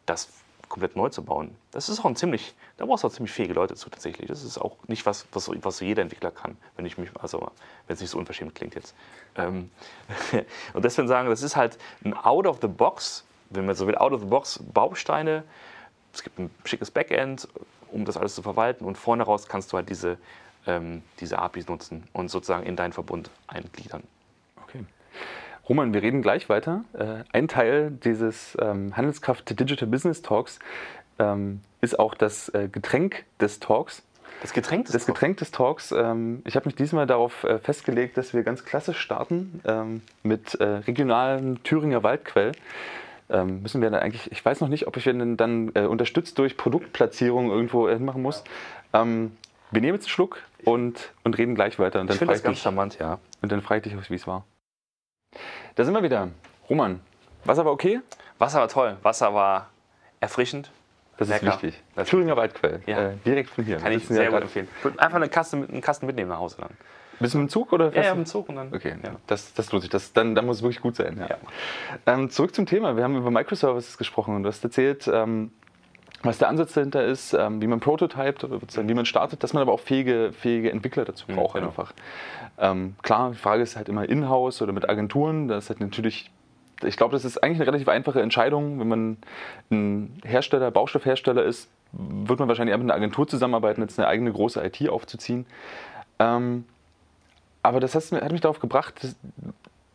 [0.05, 0.29] das
[0.73, 1.55] komplett neu zu bauen.
[1.69, 4.27] Das ist auch ein ziemlich, da brauchst du auch ziemlich fähige Leute zu tatsächlich.
[4.27, 7.51] Das ist auch nicht was, was, was jeder Entwickler kann, wenn ich mich, also
[7.85, 8.95] wenn es nicht so unverschämt klingt jetzt.
[9.35, 9.69] Ähm,
[10.73, 13.95] und deswegen sagen, das ist halt ein out of the box, wenn man so will,
[13.95, 15.43] out of the box Bausteine.
[16.11, 17.47] Es gibt ein schickes Backend,
[17.91, 20.17] um das alles zu verwalten und vorne raus kannst du halt diese,
[20.65, 24.01] ähm, diese APIs nutzen und sozusagen in deinen Verbund eingliedern.
[24.63, 24.83] Okay.
[25.67, 26.83] Roman, wir reden gleich weiter.
[26.93, 30.59] Äh, ein Teil dieses ähm, Handelskraft Digital Business Talks
[31.19, 34.03] ähm, ist auch das äh, Getränk des Talks.
[34.41, 35.93] Das Getränk des, das Getränk des Talks.
[35.93, 40.55] Ähm, ich habe mich diesmal darauf äh, festgelegt, dass wir ganz klassisch starten ähm, mit
[40.55, 42.51] äh, regionalen Thüringer Waldquell.
[43.29, 46.37] Ähm, müssen wir dann eigentlich, ich weiß noch nicht, ob ich den dann äh, unterstützt
[46.39, 48.43] durch Produktplatzierung irgendwo hinmachen muss.
[48.91, 49.31] Ähm,
[49.71, 52.01] wir nehmen jetzt einen Schluck und, und reden gleich weiter.
[52.01, 53.19] Und dann ich finde das ganz dich, charmant, ja.
[53.41, 54.43] Und dann frage ich dich, wie es war.
[55.75, 56.29] Da sind wir wieder.
[56.69, 56.99] Roman,
[57.45, 58.01] Wasser war okay?
[58.39, 58.97] Wasser war toll.
[59.01, 59.69] Wasser war
[60.19, 60.71] erfrischend.
[61.17, 61.47] Das Lecker.
[61.47, 61.83] ist wichtig.
[61.95, 62.81] Das Thüringer Waldquell.
[62.85, 63.09] Ja.
[63.09, 63.77] Äh, direkt von hier.
[63.77, 64.67] Kann ich sehr ja gut empfehlen.
[64.97, 66.71] Einfach eine Kaste, einen Kasten mitnehmen nach Hause dann.
[67.19, 67.93] Bist du mit dem Zug oder?
[67.93, 68.73] Ja, ja, mit dem Zug und dann.
[68.73, 69.11] Okay, ja.
[69.27, 69.91] das, das lohnt sich.
[69.91, 71.17] Das, dann, dann muss es wirklich gut sein.
[71.19, 71.27] Ja.
[71.29, 71.37] ja.
[72.07, 72.97] Ähm, zurück zum Thema.
[72.97, 75.51] Wir haben über Microservices gesprochen und du hast erzählt, ähm,
[76.23, 79.73] was der Ansatz dahinter ist, ähm, wie man prototypt wie man startet, dass man aber
[79.73, 81.67] auch fähige, fähige Entwickler dazu mhm, braucht genau.
[81.67, 81.93] einfach.
[82.57, 85.47] Ähm, klar, die Frage ist halt immer in-house oder mit Agenturen.
[85.47, 86.31] Das ist halt natürlich
[86.85, 88.79] ich glaube, das ist eigentlich eine relativ einfache Entscheidung.
[88.79, 89.17] Wenn man
[89.71, 94.31] ein Hersteller, Baustoffhersteller ist, wird man wahrscheinlich eher mit einer Agentur zusammenarbeiten, jetzt eine eigene
[94.31, 95.45] große IT aufzuziehen.
[96.19, 96.65] Ähm,
[97.61, 99.15] aber das hat, hat mich darauf gebracht,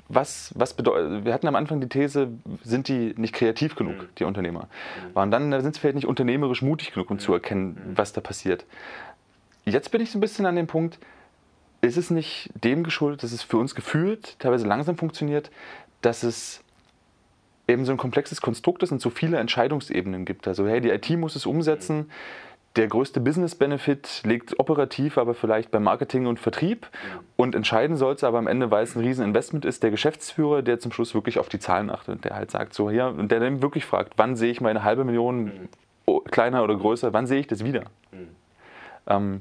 [0.09, 2.29] was, was bedeutet, wir hatten am Anfang die These,
[2.65, 4.09] sind die nicht kreativ genug, mhm.
[4.19, 4.69] die Unternehmer?
[5.15, 5.21] Mhm.
[5.21, 7.21] Und dann sind sie vielleicht nicht unternehmerisch mutig genug, um mhm.
[7.21, 7.99] zu erkennen, mhm.
[7.99, 8.65] was da passiert.
[9.65, 10.99] Jetzt bin ich so ein bisschen an dem Punkt,
[11.81, 15.51] ist es nicht dem geschuldet, dass es für uns gefühlt teilweise langsam funktioniert,
[16.01, 16.65] dass es
[17.69, 20.49] eben so ein komplexes Konstrukt ist und so viele Entscheidungsebenen gibt.
[20.49, 21.97] Also, hey, die IT muss es umsetzen.
[21.99, 22.11] Mhm
[22.77, 26.89] der größte Business-Benefit liegt operativ, aber vielleicht beim Marketing und Vertrieb.
[27.37, 30.79] Und entscheiden soll es aber am Ende, weil es ein Rieseninvestment ist, der Geschäftsführer, der
[30.79, 32.25] zum Schluss wirklich auf die Zahlen achtet.
[32.25, 35.05] Der halt sagt so, ja, und der dann wirklich fragt, wann sehe ich meine halbe
[35.05, 36.21] Million mhm.
[36.31, 37.85] kleiner oder größer, wann sehe ich das wieder?
[38.13, 38.29] Mhm.
[39.09, 39.41] Ähm,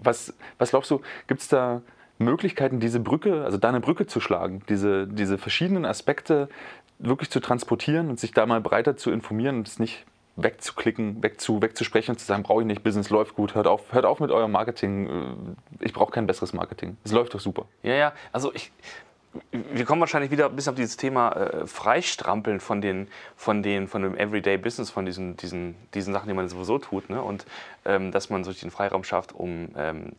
[0.00, 1.82] was, was glaubst du, gibt es da
[2.18, 6.48] Möglichkeiten, diese Brücke, also da eine Brücke zu schlagen, diese, diese verschiedenen Aspekte
[6.98, 10.04] wirklich zu transportieren und sich da mal breiter zu informieren und es nicht
[10.36, 14.04] wegzuklicken, wegzu, wegzusprechen und zu sagen, brauche ich nicht, Business läuft gut, hört auf, hört
[14.04, 16.96] auf mit eurem Marketing, äh, ich brauche kein besseres Marketing.
[17.04, 17.66] Es läuft doch super.
[17.82, 18.72] Ja, ja, also ich,
[19.50, 23.88] wir kommen wahrscheinlich wieder ein bisschen auf dieses Thema äh, Freistrampeln von, den, von, den,
[23.88, 27.08] von dem Everyday Business, von diesen, diesen, diesen Sachen, die man sowieso tut.
[27.08, 27.22] Ne?
[27.22, 27.46] Und
[27.84, 30.12] ähm, dass man sich den Freiraum schafft, um, ähm,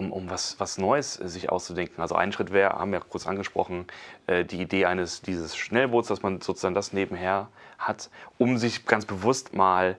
[0.00, 2.00] um, um was, was Neues sich auszudenken.
[2.00, 3.86] Also ein Schritt wäre, haben wir kurz angesprochen,
[4.26, 9.04] äh, die Idee eines dieses Schnellboots, dass man sozusagen das nebenher hat, um sich ganz
[9.04, 9.96] bewusst mal,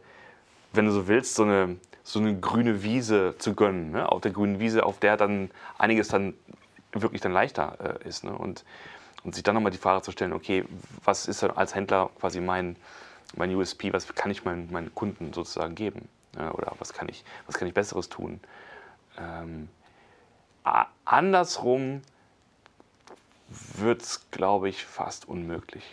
[0.74, 3.92] wenn du so willst, so eine, so eine grüne Wiese zu gönnen.
[3.92, 4.12] Ne?
[4.12, 6.34] Auf der grünen Wiese, auf der dann einiges dann
[6.94, 8.24] wirklich dann leichter äh, ist.
[8.24, 8.32] Ne?
[8.32, 8.66] Und,
[9.24, 10.66] und sich dann nochmal die Frage zu stellen, okay,
[11.04, 12.76] was ist dann als Händler quasi mein,
[13.36, 16.10] mein USP, was kann ich meinen, meinen Kunden sozusagen geben?
[16.36, 18.40] Ja, oder was kann, ich, was kann ich Besseres tun?
[19.20, 19.68] Ähm,
[21.06, 22.02] andersrum
[23.76, 25.84] wird es, glaube ich, fast unmöglich.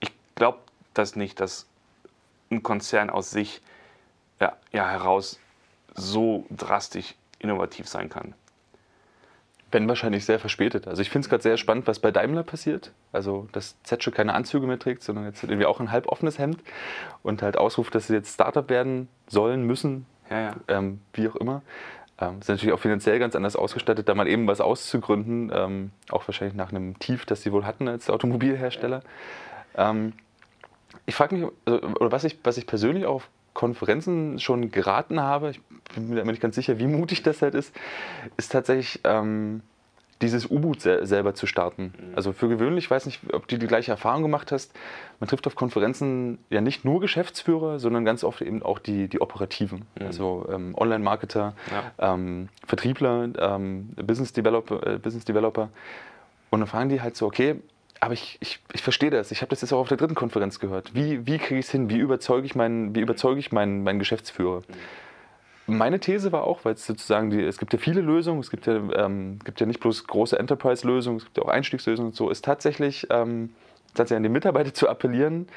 [0.00, 0.58] Ich glaube
[0.94, 1.66] das nicht, dass
[2.50, 3.60] ein Konzern aus sich
[4.40, 5.38] ja, ja, heraus
[5.94, 8.34] so drastisch innovativ sein kann.
[9.72, 10.86] Wenn wahrscheinlich sehr verspätet.
[10.86, 12.92] Also ich finde es gerade sehr spannend, was bei Daimler passiert.
[13.12, 16.62] Also dass Zetsche keine Anzüge mehr trägt, sondern jetzt irgendwie auch ein halb offenes Hemd
[17.22, 20.56] und halt ausruft, dass sie jetzt Startup werden sollen, müssen, ja, ja.
[20.68, 21.62] Ähm, wie auch immer.
[22.18, 26.26] Ähm, sind natürlich auch finanziell ganz anders ausgestattet, da mal eben was auszugründen, ähm, auch
[26.26, 29.02] wahrscheinlich nach einem Tief, das sie wohl hatten als Automobilhersteller.
[29.76, 30.14] Ähm,
[31.04, 35.50] ich frage mich, also, oder was ich, was ich persönlich auf Konferenzen schon geraten habe,
[35.50, 35.60] ich
[35.94, 37.74] bin mir nicht ganz sicher, wie mutig das halt ist,
[38.36, 39.62] ist tatsächlich ähm,
[40.22, 41.92] dieses U-Boot se selber zu starten.
[41.96, 42.14] Mhm.
[42.16, 44.72] Also für gewöhnlich, ich weiß nicht, ob du die gleiche Erfahrung gemacht hast,
[45.20, 49.20] man trifft auf Konferenzen ja nicht nur Geschäftsführer, sondern ganz oft eben auch die, die
[49.20, 50.06] Operativen, mhm.
[50.06, 52.14] also ähm, Online-Marketer, ja.
[52.14, 55.68] ähm, Vertriebler, ähm, Business, Developer, äh, Business Developer.
[56.50, 57.56] Und dann fragen die halt so, okay,
[58.00, 59.30] aber ich, ich, ich verstehe das.
[59.30, 60.94] Ich habe das jetzt auch auf der dritten Konferenz gehört.
[60.94, 61.88] Wie, wie kriege ich es hin?
[61.88, 64.58] Wie überzeuge ich meinen, wie überzeuge ich meinen, meinen Geschäftsführer?
[64.60, 64.74] Mhm
[65.66, 68.66] meine These war auch, weil es sozusagen, die, es gibt ja viele Lösungen, es gibt
[68.66, 72.30] ja, ähm, gibt ja nicht bloß große Enterprise-Lösungen, es gibt ja auch Einstiegslösungen und so,
[72.30, 73.50] ist tatsächlich, ähm,
[73.94, 75.48] tatsächlich an die Mitarbeiter zu appellieren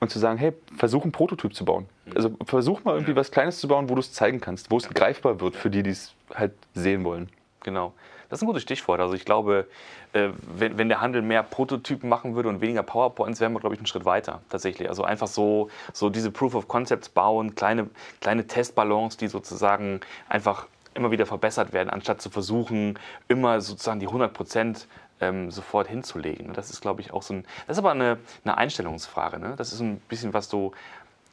[0.00, 1.86] und zu sagen, hey, versuch einen Prototyp zu bauen.
[2.14, 4.88] Also versuch mal irgendwie was Kleines zu bauen, wo du es zeigen kannst, wo es
[4.88, 7.28] greifbar wird für die, die es halt sehen wollen.
[7.64, 7.94] Genau.
[8.28, 9.00] Das ist ein gutes Stichwort.
[9.00, 9.66] Also ich glaube,
[10.12, 13.74] äh, wenn, wenn, der Handel mehr Prototypen machen würde und weniger PowerPoints, wären wir, glaube
[13.74, 14.88] ich, einen Schritt weiter tatsächlich.
[14.88, 17.88] Also einfach so, so diese Proof of Concepts bauen, kleine,
[18.20, 24.06] kleine Testballons, die sozusagen einfach immer wieder verbessert werden, anstatt zu versuchen, immer sozusagen die
[24.06, 24.86] 100 Prozent
[25.20, 26.52] ähm, sofort hinzulegen.
[26.52, 27.44] Das ist, glaube ich, auch so ein.
[27.66, 29.38] Das ist aber eine, eine Einstellungsfrage.
[29.38, 29.54] Ne?
[29.56, 30.72] Das ist ein bisschen, was du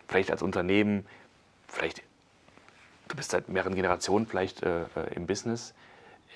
[0.08, 1.05] vielleicht als Unternehmen,
[1.67, 2.03] vielleicht,
[3.08, 5.73] du bist seit mehreren Generationen vielleicht äh, äh im Business,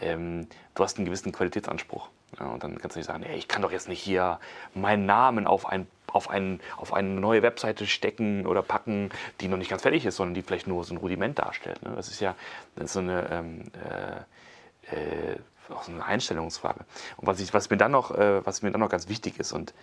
[0.02, 2.10] ähm, du hast einen gewissen Qualitätsanspruch.
[2.40, 4.40] Ja, und dann kannst du nicht sagen, ey, ich kann doch jetzt nicht hier
[4.76, 9.10] meinen Namen auf, ein, auf, ein, auf eine neue Webseite stecken oder packen,
[9.42, 11.82] die noch nicht ganz fertig ist, sondern die vielleicht nur so ein Rudiment darstellt.
[11.82, 11.94] Ne?
[11.96, 12.36] Das ist ja
[12.76, 15.38] das ist so eine, ähm, äh, äh,
[15.74, 16.82] auch so eine Einstellungsfrage.
[17.18, 19.52] Und was, ich, was, mir dann noch, äh, was mir dann noch ganz wichtig ist,
[19.52, 19.74] und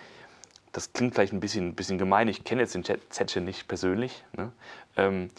[0.73, 4.53] das klingt vielleicht ein bisschen, bisschen gemein, ich kenne jetzt den Zetchen nicht persönlich, ne?
[4.97, 5.31] ähm,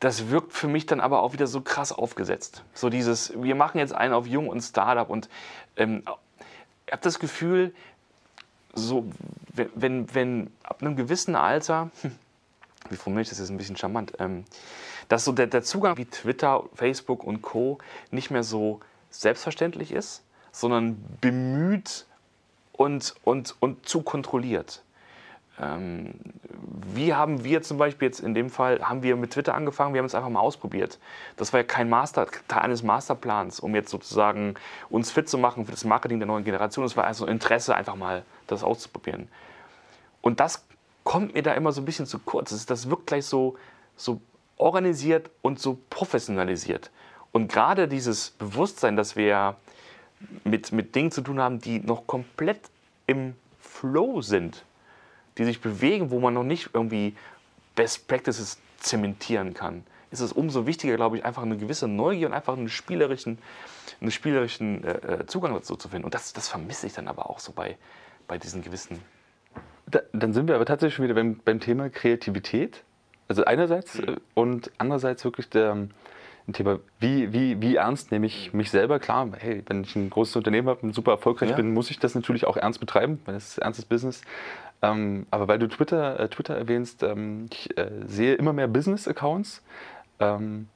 [0.00, 2.64] das wirkt für mich dann aber auch wieder so krass aufgesetzt.
[2.74, 5.28] So dieses, wir machen jetzt einen auf Jung und Startup und
[5.76, 6.02] ähm,
[6.86, 7.74] ich habe das Gefühl,
[8.72, 9.06] so,
[9.52, 11.90] wenn, wenn ab einem gewissen Alter,
[12.88, 14.44] wie formuliere ich das jetzt ein bisschen charmant, ähm,
[15.08, 17.78] dass so der, der Zugang wie Twitter, Facebook und Co.
[18.10, 22.06] nicht mehr so selbstverständlich ist, sondern bemüht
[22.72, 24.82] und, und, und zu kontrolliert.
[25.60, 26.14] Ähm,
[26.94, 29.98] wie haben wir zum Beispiel jetzt in dem Fall, haben wir mit Twitter angefangen, wir
[29.98, 30.98] haben es einfach mal ausprobiert.
[31.36, 34.54] Das war ja kein Master, Teil eines Masterplans, um jetzt sozusagen
[34.88, 36.84] uns fit zu machen für das Marketing der neuen Generation.
[36.84, 39.28] Es war also Interesse, einfach mal das auszuprobieren.
[40.22, 40.64] Und das
[41.04, 42.66] kommt mir da immer so ein bisschen zu kurz.
[42.66, 43.56] Das wirkt gleich so,
[43.96, 44.20] so
[44.56, 46.90] organisiert und so professionalisiert.
[47.32, 49.56] Und gerade dieses Bewusstsein, dass wir
[50.44, 52.60] mit, mit Dingen zu tun haben, die noch komplett
[53.06, 54.64] im Flow sind,
[55.40, 57.16] die sich bewegen, wo man noch nicht irgendwie
[57.74, 62.34] Best Practices zementieren kann, ist es umso wichtiger, glaube ich, einfach eine gewisse Neugier und
[62.34, 63.38] einfach einen spielerischen,
[64.00, 66.04] einen spielerischen äh, äh, Zugang dazu zu finden.
[66.04, 67.78] Und das, das vermisse ich dann aber auch so bei,
[68.28, 68.98] bei diesen gewissen.
[69.86, 72.82] Da, dann sind wir aber tatsächlich schon wieder beim, beim Thema Kreativität.
[73.28, 74.16] Also einerseits mhm.
[74.34, 75.88] und andererseits wirklich der,
[76.50, 78.98] ein Thema, wie, wie, wie ernst nehme ich mich selber?
[78.98, 81.56] Klar, hey, wenn ich ein großes Unternehmen habe und super erfolgreich ja.
[81.56, 84.22] bin, muss ich das natürlich auch ernst betreiben, weil es ist ernstes Business.
[84.82, 89.62] Ähm, aber weil du Twitter, äh, Twitter erwähnst, ähm, ich äh, sehe immer mehr Business-Accounts.
[90.18, 90.68] Ähm,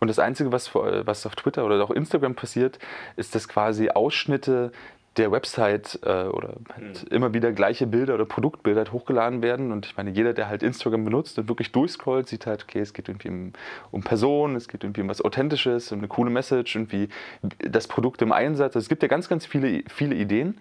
[0.00, 2.78] und das Einzige, was, was auf Twitter oder auch Instagram passiert,
[3.16, 4.70] ist, dass quasi Ausschnitte
[5.18, 7.08] der Website äh, oder halt mhm.
[7.16, 9.72] immer wieder gleiche Bilder oder Produktbilder halt hochgeladen werden.
[9.72, 12.92] Und ich meine, jeder, der halt Instagram benutzt und wirklich durchscrollt, sieht halt, okay, es
[12.92, 13.52] geht irgendwie um,
[13.90, 17.08] um Personen, es geht irgendwie um was Authentisches, um eine coole Message, irgendwie
[17.42, 18.76] das Produkt im Einsatz.
[18.76, 20.58] Also es gibt ja ganz, ganz viele, viele Ideen.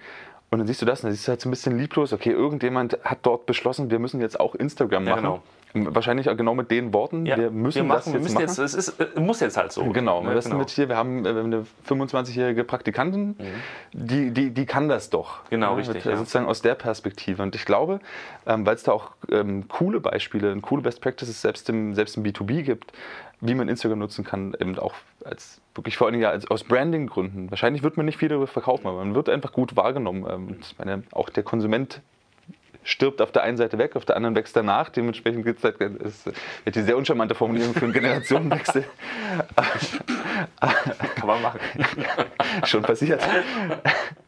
[0.49, 2.31] Und dann siehst du das und dann siehst du halt so ein bisschen lieblos, okay,
[2.31, 5.23] irgendjemand hat dort beschlossen, wir müssen jetzt auch Instagram machen.
[5.23, 5.39] Ja,
[5.73, 5.93] genau.
[5.93, 8.33] Wahrscheinlich auch genau mit den Worten, ja, wir müssen wir machen, das jetzt wir müssen
[8.35, 8.47] machen.
[8.47, 9.83] Jetzt, es ist, muss jetzt halt so.
[9.83, 10.57] Genau, ja, genau.
[10.57, 13.43] mit hier, wir haben äh, eine 25-jährige Praktikantin, mhm.
[13.91, 15.41] die, die, die kann das doch.
[15.49, 15.95] Genau, ja, richtig.
[15.95, 16.15] Mit, ja.
[16.15, 17.43] Sozusagen aus der Perspektive.
[17.43, 17.99] Und ich glaube,
[18.45, 22.23] ähm, weil es da auch ähm, coole Beispiele, coole Best Practices selbst im, selbst im
[22.23, 22.93] B2B gibt,
[23.41, 24.93] wie man Instagram nutzen kann, eben auch
[25.25, 27.49] als wirklich vor allen Dingen aus Branding-Gründen.
[27.49, 30.25] Wahrscheinlich wird man nicht viel darüber verkaufen, aber man wird einfach gut wahrgenommen.
[30.29, 32.01] Ähm, und meine, auch der Konsument
[32.83, 34.89] stirbt auf der einen Seite weg, auf der anderen wächst danach.
[34.89, 36.25] Dementsprechend gibt es halt, ist,
[36.63, 38.85] wird die sehr uncharmante Formulierung für einen Generationenwechsel.
[41.15, 41.59] Kann man machen.
[42.63, 43.21] Schon passiert.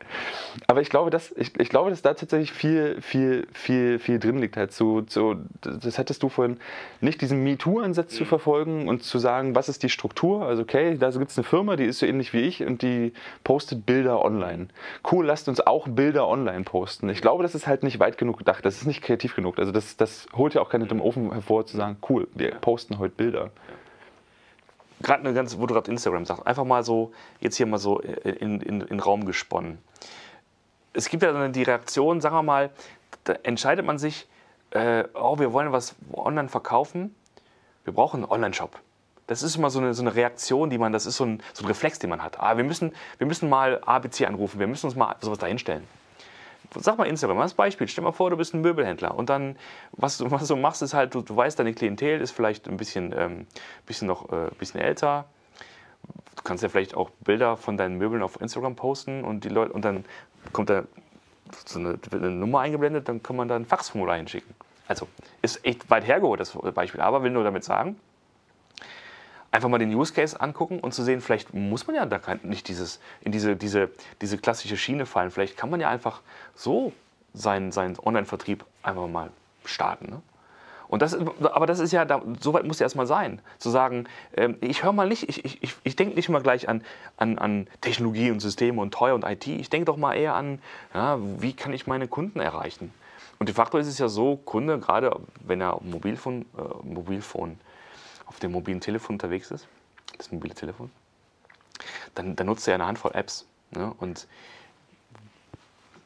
[0.67, 4.39] Aber ich glaube, dass, ich, ich glaube, dass da tatsächlich viel, viel, viel, viel drin
[4.39, 4.57] liegt.
[4.57, 6.57] Halt so, so, das hättest du vorhin
[7.01, 10.45] nicht diesen MeToo-Ansatz zu verfolgen und zu sagen, was ist die Struktur?
[10.45, 13.13] Also, okay, da gibt es eine Firma, die ist so ähnlich wie ich und die
[13.43, 14.67] postet Bilder online.
[15.09, 17.09] Cool, lasst uns auch Bilder online posten.
[17.09, 18.65] Ich glaube, das ist halt nicht weit genug gedacht.
[18.65, 19.59] Das ist nicht kreativ genug.
[19.59, 22.99] Also, das, das holt ja auch keinen dem Ofen hervor, zu sagen, cool, wir posten
[22.99, 23.51] heute Bilder
[25.01, 27.99] gerade eine ganz, wo du gerade Instagram sagst, einfach mal so, jetzt hier mal so
[27.99, 29.77] in, in, in Raum gesponnen
[30.93, 32.69] es gibt ja dann die Reaktion, sagen wir mal,
[33.23, 34.27] da entscheidet man sich,
[34.71, 37.15] äh, oh, wir wollen was online verkaufen,
[37.83, 38.79] wir brauchen einen Online-Shop.
[39.27, 41.63] Das ist immer so eine, so eine, Reaktion, die man, das ist so ein, so
[41.63, 42.39] ein Reflex, den man hat.
[42.39, 45.83] Ah, wir müssen, wir müssen mal ABC anrufen, wir müssen uns mal sowas dahinstellen.
[46.75, 47.87] Sag mal Instagram, als Beispiel.
[47.87, 49.55] Stell mal vor, du bist ein Möbelhändler und dann,
[49.91, 53.13] was, was du machst, ist halt, du, du weißt, deine Klientel ist vielleicht ein bisschen,
[53.15, 53.47] ähm,
[53.85, 55.25] bisschen noch äh, bisschen älter,
[56.35, 59.73] du kannst ja vielleicht auch Bilder von deinen Möbeln auf Instagram posten und die Leute
[59.73, 60.05] und dann
[60.53, 60.83] kommt da
[61.65, 64.53] so eine, eine, Nummer eingeblendet, dann kann man da ein Faxformular hinschicken.
[64.87, 65.07] Also
[65.41, 67.01] ist echt weit hergeholt, das Beispiel.
[67.01, 67.99] Aber will nur damit sagen,
[69.51, 72.67] einfach mal den Use Case angucken und zu sehen, vielleicht muss man ja da nicht
[72.67, 73.89] dieses, in diese, diese,
[74.21, 75.31] diese klassische Schiene fallen.
[75.31, 76.21] Vielleicht kann man ja einfach
[76.55, 76.93] so
[77.33, 79.31] seinen, seinen Online-Vertrieb einfach mal
[79.65, 80.09] starten.
[80.09, 80.21] Ne?
[80.89, 84.05] Und das, aber das ist ja, da, so weit muss ja erstmal sein, zu sagen,
[84.35, 86.83] ähm, ich höre mal nicht, ich, ich, ich denke nicht mal gleich an,
[87.15, 90.59] an, an Technologie und Systeme und teuer und IT, ich denke doch mal eher an,
[90.95, 92.91] ja, wie kann ich meine Kunden erreichen.
[93.37, 96.61] Und de facto ist es ja so, Kunde, gerade wenn er auf dem Mobilfon, äh,
[96.83, 97.59] Mobilfon,
[98.25, 99.67] auf dem mobilen Telefon unterwegs ist,
[100.17, 100.89] das mobile Telefon,
[102.15, 103.45] dann, dann nutzt er eine Handvoll Apps.
[103.71, 103.93] Ne?
[103.99, 104.27] Und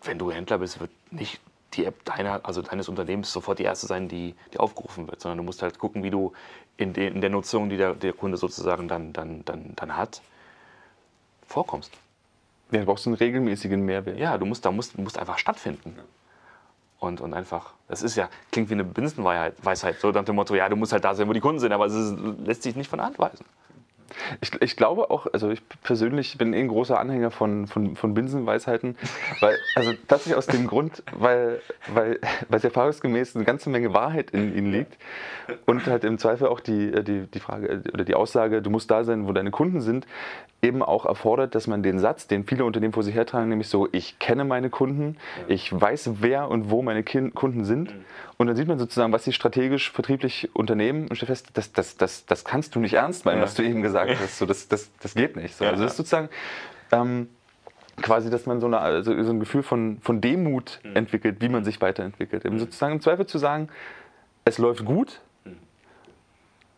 [0.03, 1.39] wenn du Händler bist, wird nicht
[1.73, 5.37] die App deiner, also deines Unternehmens sofort die erste sein, die, die aufgerufen wird, sondern
[5.37, 6.33] du musst halt gucken, wie du
[6.77, 10.21] in, de, in der Nutzung, die der, der Kunde sozusagen dann, dann, dann, dann hat,
[11.47, 11.91] vorkommst.
[12.71, 14.17] Ja, du brauchst einen regelmäßigen Mehrwert.
[14.17, 15.95] Ja, du musst, da musst, musst einfach stattfinden.
[16.99, 20.69] Und, und einfach, das ist ja, klingt wie eine Binsenweisheit, so nach dem Motto, ja,
[20.69, 22.89] du musst halt da sein, wo die Kunden sind, aber es ist, lässt sich nicht
[22.89, 23.45] von der Hand weisen.
[24.41, 28.13] Ich, ich, glaube auch, also ich persönlich bin eh ein großer Anhänger von, von, von
[28.13, 28.95] Binsenweisheiten,
[29.39, 34.31] weil, also tatsächlich aus dem Grund, weil, weil, weil es erfahrungsgemäß eine ganze Menge Wahrheit
[34.31, 34.97] in ihnen liegt
[35.65, 39.03] und halt im Zweifel auch die, die, die Frage oder die Aussage, du musst da
[39.03, 40.05] sein, wo deine Kunden sind,
[40.63, 43.87] eben auch erfordert, dass man den Satz, den viele Unternehmen vor sich hertragen, nämlich so,
[43.91, 47.93] ich kenne meine Kunden, ich weiß, wer und wo meine Kunden sind.
[48.37, 51.97] Und dann sieht man sozusagen, was sie strategisch, vertrieblich unternehmen und stellt fest, das, das,
[51.97, 54.37] das, das kannst du nicht ernst meinen, was du eben gesagt hast.
[54.37, 55.55] So, das, das, das geht nicht.
[55.55, 56.29] So, also das ist sozusagen,
[56.91, 57.27] ähm,
[58.01, 60.95] quasi, dass man so, eine, also so ein Gefühl von, von Demut mhm.
[60.95, 62.45] entwickelt, wie man sich weiterentwickelt.
[62.45, 63.69] Eben sozusagen im Zweifel zu sagen,
[64.45, 65.32] es läuft gut mhm.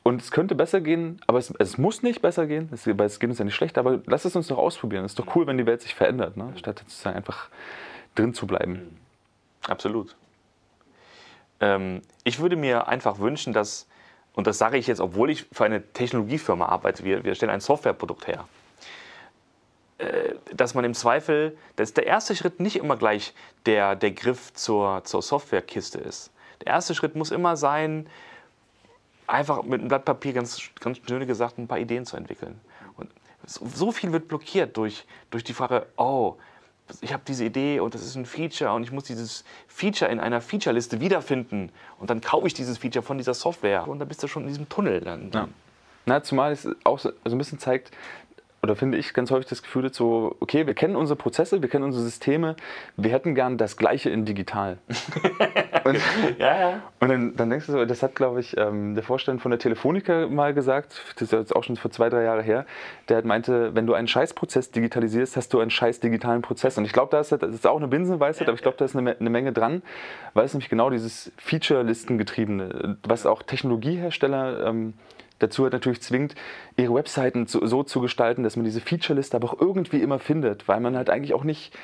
[0.06, 3.20] Und es könnte besser gehen, aber es, es muss nicht besser gehen, es, weil es
[3.20, 5.04] geht uns ja nicht schlecht, aber lass es uns doch ausprobieren.
[5.04, 6.54] Es ist doch cool, wenn die Welt sich verändert, ne?
[6.58, 7.50] statt sozusagen einfach
[8.14, 8.74] drin zu bleiben.
[8.74, 8.98] Mhm.
[9.68, 10.16] Absolut.
[11.60, 13.88] Ähm, ich würde mir einfach wünschen, dass,
[14.36, 17.60] und das sage ich jetzt, obwohl ich für eine Technologiefirma arbeite, wir, wir stellen ein
[17.60, 18.48] Softwareprodukt her,
[19.98, 23.34] äh, dass man im Zweifel, dass der erste Schritt nicht immer gleich
[23.66, 26.30] der, der Griff zur, zur Softwarekiste ist.
[26.64, 28.08] Der erste Schritt muss immer sein,
[29.28, 32.60] einfach mit einem Blatt Papier, ganz, ganz schön gesagt, ein paar Ideen zu entwickeln.
[32.98, 33.10] Und
[33.46, 36.36] so viel wird blockiert durch, durch die Frage, oh,
[37.02, 40.20] ich habe diese Idee und das ist ein Feature und ich muss dieses Feature in
[40.20, 44.22] einer Featureliste wiederfinden und dann kaufe ich dieses Feature von dieser Software und dann bist
[44.22, 45.32] du schon in diesem Tunnel dann.
[45.34, 45.48] Ja.
[46.06, 47.92] Na, zumal es auch so, ein bisschen zeigt,
[48.66, 51.84] oder finde ich ganz häufig das Gefühl so, okay, wir kennen unsere Prozesse, wir kennen
[51.84, 52.56] unsere Systeme,
[52.98, 54.80] wir hätten gern das Gleiche in digital.
[55.84, 56.00] und,
[56.40, 56.82] ja, ja.
[57.00, 59.60] und dann, dann, denkst du so, das hat, glaube ich, ähm, der Vorstand von der
[59.60, 62.66] Telefonica mal gesagt, das ist jetzt auch schon vor zwei, drei Jahre her,
[63.08, 66.78] der hat meinte, wenn du einen Scheißprozess digitalisierst, hast du einen scheiß digitalen Prozess.
[66.80, 68.96] Und ich glaube, da ist, das ist auch eine Binsenweisheit, aber ich glaube, da ist
[68.96, 69.84] eine, eine Menge dran,
[70.34, 74.96] weil es nämlich genau dieses Feature-Listengetriebene, was auch Technologiehersteller ähm,
[75.40, 76.36] dazu hat natürlich zwingt,
[76.78, 80.68] ihre Webseiten so, so zu gestalten, dass man diese Feature-Liste aber auch irgendwie immer findet,
[80.68, 81.78] weil man halt eigentlich auch nicht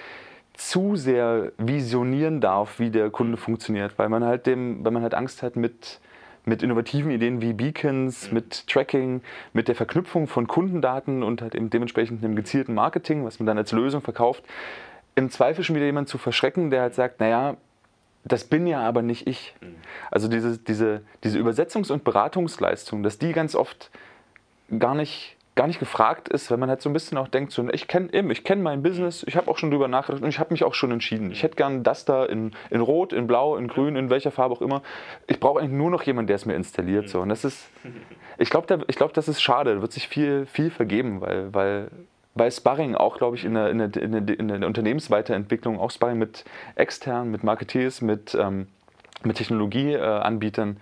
[0.53, 5.13] zu sehr visionieren darf, wie der Kunde funktioniert, weil man halt dem, weil man halt
[5.13, 5.99] Angst hat mit
[6.43, 8.33] mit innovativen Ideen wie Beacons, mhm.
[8.33, 9.21] mit Tracking,
[9.53, 13.57] mit der Verknüpfung von Kundendaten und halt eben dementsprechend einem gezielten Marketing, was man dann
[13.57, 14.43] als Lösung verkauft,
[15.15, 17.57] im Zweifel schon wieder jemand zu verschrecken, der halt sagt, naja,
[18.23, 19.55] das bin ja aber nicht ich.
[19.61, 19.75] Mhm.
[20.09, 23.89] Also diese, diese, diese Übersetzungs- und Beratungsleistung, dass die ganz oft
[24.77, 27.67] gar nicht, gar nicht gefragt ist, wenn man halt so ein bisschen auch denkt, so,
[27.71, 30.53] ich kenne ich kenn mein Business, ich habe auch schon drüber nachgedacht und ich habe
[30.53, 31.31] mich auch schon entschieden.
[31.31, 34.55] Ich hätte gern das da in, in Rot, in Blau, in Grün, in welcher Farbe
[34.55, 34.81] auch immer.
[35.27, 37.09] Ich brauche eigentlich nur noch jemanden, der es mir installiert.
[37.09, 37.21] So.
[37.21, 37.69] Und das ist,
[38.37, 41.89] ich glaube, glaub, das ist schade, da wird sich viel, viel vergeben, weil, weil
[42.35, 45.91] bei Sparring auch, glaube ich, in der, in, der, in, der, in der Unternehmensweiterentwicklung, auch
[45.91, 48.67] Sparring mit externen, mit Marketeers, mit, ähm,
[49.23, 50.77] mit Technologieanbietern,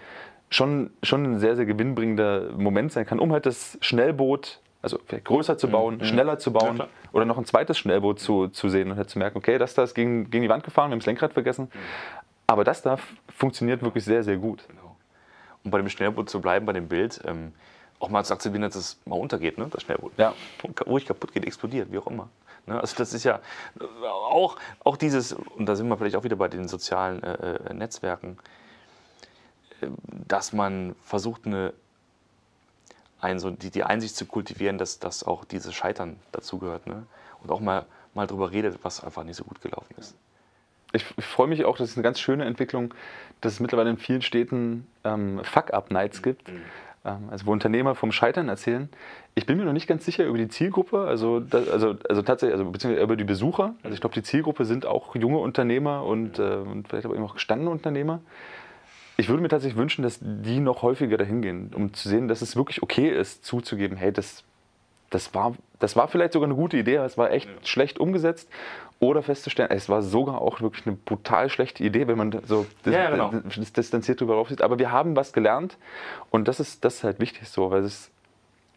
[0.49, 5.57] schon, schon ein sehr, sehr gewinnbringender Moment sein kann, um halt das Schnellboot, also größer
[5.57, 6.05] zu bauen, mhm.
[6.05, 9.19] schneller zu bauen ja, oder noch ein zweites Schnellboot zu, zu sehen und halt zu
[9.19, 11.65] merken, okay, das da ist gegen, gegen die Wand gefahren, wir haben das Lenkrad vergessen,
[11.65, 11.79] mhm.
[12.47, 12.97] aber das da
[13.35, 14.65] funktioniert wirklich sehr, sehr gut.
[14.67, 14.95] Genau.
[15.63, 17.51] Um bei dem Schnellboot zu bleiben, bei dem Bild, ähm,
[17.99, 19.67] auch mal zu akzeptieren, dass es mal untergeht, ne?
[19.69, 20.13] das Schnellboot.
[20.17, 20.33] Ja.
[20.85, 22.29] Ruhig kaputt geht, explodiert, wie auch immer.
[22.65, 22.79] Ne?
[22.79, 23.41] Also das ist ja
[24.03, 27.73] auch, auch dieses, und da sind wir vielleicht auch wieder bei den sozialen äh, äh
[27.73, 28.37] Netzwerken,
[29.81, 29.87] äh,
[30.27, 31.73] dass man versucht, eine,
[33.19, 36.87] ein, so die, die Einsicht zu kultivieren, dass, dass auch dieses Scheitern dazugehört.
[36.87, 37.05] Ne?
[37.43, 40.15] Und auch mal, mal drüber redet, was einfach nicht so gut gelaufen ist.
[40.91, 42.93] Ich, ich freue mich auch, dass es eine ganz schöne Entwicklung,
[43.41, 46.47] dass es mittlerweile in vielen Städten ähm, Fuck-Up-Nights gibt.
[46.47, 46.63] Mhm
[47.03, 48.89] also wo Unternehmer vom Scheitern erzählen.
[49.35, 52.69] Ich bin mir noch nicht ganz sicher über die Zielgruppe, also, also, also tatsächlich, also
[52.69, 53.75] beziehungsweise über die Besucher.
[53.83, 57.23] Also ich glaube, die Zielgruppe sind auch junge Unternehmer und, äh, und vielleicht aber eben
[57.23, 58.21] auch gestandene Unternehmer.
[59.17, 62.41] Ich würde mir tatsächlich wünschen, dass die noch häufiger dahin gehen, um zu sehen, dass
[62.41, 64.43] es wirklich okay ist, zuzugeben, hey, das,
[65.09, 67.55] das, war, das war vielleicht sogar eine gute Idee, aber es war echt ja.
[67.65, 68.49] schlecht umgesetzt.
[69.01, 73.09] Oder festzustellen, es war sogar auch wirklich eine brutal schlechte Idee, wenn man so ja,
[73.09, 73.31] genau.
[73.31, 74.61] distanziert darüber aufsieht.
[74.61, 75.77] Aber wir haben was gelernt
[76.31, 78.11] und das ist, das ist halt wichtig so, weil es,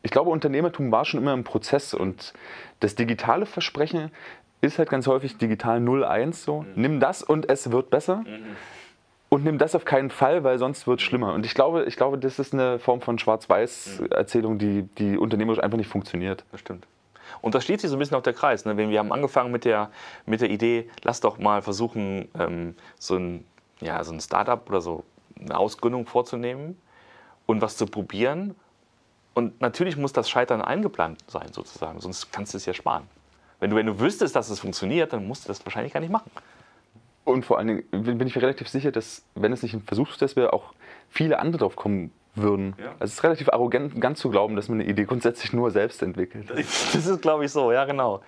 [0.04, 2.34] ich glaube, Unternehmertum war schon immer ein Prozess und
[2.78, 4.12] das digitale Versprechen
[4.60, 6.60] ist halt ganz häufig digital 0-1 so.
[6.60, 6.68] Mhm.
[6.76, 8.18] Nimm das und es wird besser.
[8.18, 8.56] Mhm.
[9.32, 11.32] Und nimm das auf keinen Fall, weil sonst wird es schlimmer.
[11.32, 15.78] Und ich glaube, ich glaube, das ist eine Form von Schwarz-Weiß-Erzählung, die, die unternehmerisch einfach
[15.78, 16.44] nicht funktioniert.
[16.52, 16.86] Das stimmt.
[17.40, 18.66] Und da schließt sich so ein bisschen auch der Kreis.
[18.66, 18.76] Ne?
[18.76, 19.90] Wir haben angefangen mit der,
[20.26, 23.46] mit der Idee, lass doch mal versuchen, ähm, so ein,
[23.80, 25.02] ja, so ein Startup oder so
[25.40, 26.76] eine Ausgründung vorzunehmen
[27.46, 28.54] und was zu probieren.
[29.32, 33.04] Und natürlich muss das Scheitern eingeplant sein, sozusagen, sonst kannst du es ja sparen.
[33.60, 36.12] Wenn du, wenn du wüsstest, dass es funktioniert, dann musst du das wahrscheinlich gar nicht
[36.12, 36.30] machen.
[37.24, 40.36] Und vor allen Dingen bin ich mir relativ sicher, dass, wenn es nicht ein Versuchstest
[40.36, 40.72] wäre, auch
[41.08, 42.74] viele andere drauf kommen würden.
[42.78, 42.86] Ja.
[42.92, 46.02] Also es ist relativ arrogant, ganz zu glauben, dass man eine Idee grundsätzlich nur selbst
[46.02, 46.50] entwickelt.
[46.50, 48.22] Das ist, glaube ich, so, ja, genau.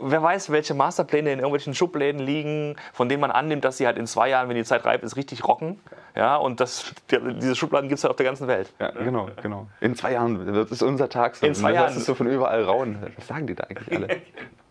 [0.00, 3.96] Wer weiß, welche Masterpläne in irgendwelchen Schubläden liegen, von denen man annimmt, dass sie halt
[3.96, 5.78] in zwei Jahren, wenn die Zeit reif ist, richtig rocken.
[6.16, 8.72] Ja, und das, diese Schubladen gibt es halt auf der ganzen Welt.
[8.80, 9.68] Ja, genau, genau.
[9.80, 11.50] In zwei Jahren wird es unser Tag sein.
[11.50, 11.86] In zwei Jahren.
[11.86, 12.98] Das ist so von überall rauen.
[13.16, 14.08] Was sagen die da eigentlich alle?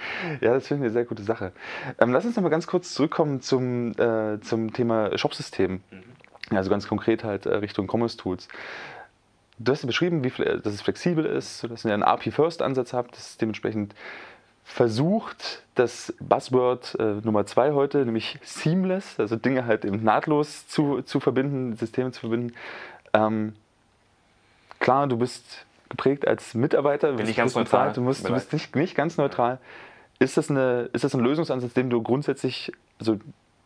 [0.40, 1.52] Ja, das finde ich eine sehr gute Sache.
[2.00, 5.80] Ähm, lass uns noch mal ganz kurz zurückkommen zum, äh, zum Thema Shopsystem.
[5.90, 6.56] Mhm.
[6.56, 8.48] Also ganz konkret halt äh, Richtung Commerce Tools.
[9.58, 13.30] Du hast ja beschrieben, wie, dass es flexibel ist, dass ihr einen API-First-Ansatz habt, dass
[13.30, 13.94] es dementsprechend
[14.68, 21.02] versucht, das Buzzword äh, Nummer zwei heute, nämlich seamless, also Dinge halt eben nahtlos zu,
[21.02, 22.52] zu verbinden, Systeme zu verbinden.
[23.14, 23.54] Ähm,
[24.78, 27.92] klar, du bist geprägt als Mitarbeiter, Bin ich ganz neutral.
[27.94, 29.58] Du, musst, du bist nicht, nicht ganz neutral.
[30.18, 33.18] Ist das, eine, ist das ein Lösungsansatz, den du grundsätzlich, also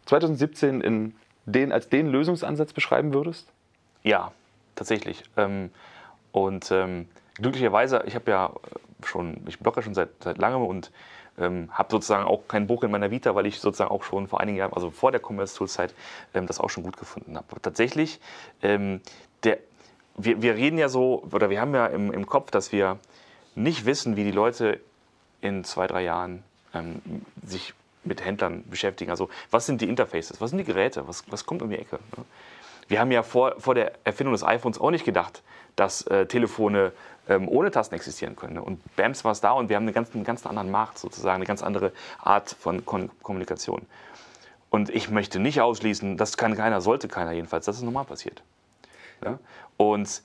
[0.07, 1.15] 2017 in
[1.47, 3.49] den, als den Lösungsansatz beschreiben würdest?
[4.03, 4.33] Ja,
[4.75, 5.25] tatsächlich.
[5.37, 5.71] Ähm,
[6.31, 8.53] und ähm, glücklicherweise, ich habe ja
[9.05, 10.91] schon, ich blogge schon seit, seit langem und
[11.39, 14.41] ähm, habe sozusagen auch kein Buch in meiner Vita, weil ich sozusagen auch schon vor
[14.41, 15.95] einigen Jahren, also vor der Commerce Tools Zeit,
[16.35, 17.47] ähm, das auch schon gut gefunden habe.
[17.63, 18.21] Tatsächlich,
[18.63, 19.01] ähm,
[19.45, 19.59] der,
[20.17, 22.99] wir, wir reden ja so, oder wir haben ja im, im Kopf, dass wir
[23.55, 24.81] nicht wissen, wie die Leute
[25.43, 27.03] in zwei, drei Jahren ähm,
[27.45, 27.75] sich
[28.05, 29.11] mit Händlern beschäftigen.
[29.11, 31.99] Also was sind die Interfaces, was sind die Geräte, was, was kommt um die Ecke?
[32.17, 32.25] Ne?
[32.89, 35.43] Wir haben ja vor, vor der Erfindung des iPhones auch nicht gedacht,
[35.77, 36.93] dass äh, Telefone
[37.29, 38.55] ähm, ohne Tasten existieren können.
[38.55, 38.63] Ne?
[38.63, 41.37] Und BAMS war es da und wir haben einen ganz, einen ganz anderen Markt sozusagen,
[41.37, 43.87] eine ganz andere Art von Kon Kommunikation.
[44.71, 48.43] Und ich möchte nicht ausschließen, das kann keiner, sollte keiner jedenfalls, dass es normal passiert.
[49.25, 49.39] Ja?
[49.77, 50.23] Und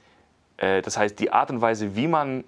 [0.57, 2.43] äh, das heißt, die Art und Weise, wie man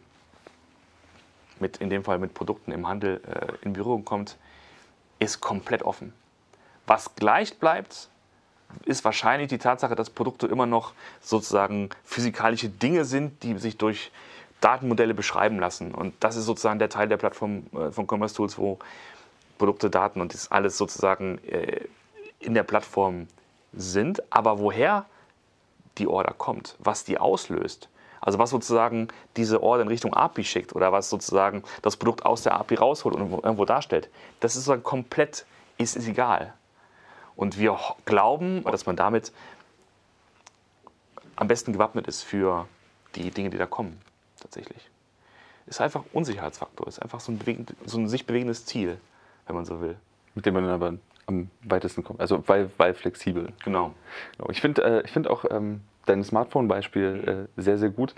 [1.62, 4.38] mit, in dem Fall mit Produkten im Handel äh, in Berührung kommt,
[5.20, 6.14] ist komplett offen.
[6.88, 8.10] Was gleich bleibt,
[8.86, 14.12] ist wahrscheinlich die Tatsache, dass Produkte immer noch sozusagen physikalische Dinge sind, die sich durch
[14.62, 15.93] Datenmodelle beschreiben lassen.
[15.93, 18.80] Und das ist sozusagen der Teil der Plattform äh, von Commerce Tools, wo
[19.57, 21.86] Produkte, Daten und das alles sozusagen äh,
[22.39, 23.28] in der Plattform
[23.74, 24.22] sind.
[24.32, 25.05] Aber woher
[25.97, 27.89] die Order kommt, was die auslöst,
[28.22, 29.07] also was sozusagen
[29.38, 33.15] diese Order in Richtung API schickt oder was sozusagen das Produkt aus der API rausholt
[33.15, 34.09] und irgendwo darstellt,
[34.39, 35.45] das ist sozusagen komplett,
[35.78, 36.53] ist, ist egal.
[37.36, 39.32] Und wir glauben, dass man damit
[41.38, 42.67] am besten gewappnet ist für
[43.15, 43.99] die Dinge, die da kommen,
[44.41, 44.89] tatsächlich.
[45.65, 48.99] Ist einfach Unsicherheitsfaktor, ist einfach so ein, bewegend, so ein sich bewegendes Ziel,
[49.47, 49.95] wenn man so will.
[50.36, 50.93] Mit dem man dann aber
[51.28, 53.53] am weitesten kommt, also weil, weil flexibel.
[53.63, 53.93] Genau.
[54.36, 54.49] genau.
[54.49, 58.16] Ich finde äh, find auch ähm, dein Smartphone-Beispiel äh, sehr, sehr gut.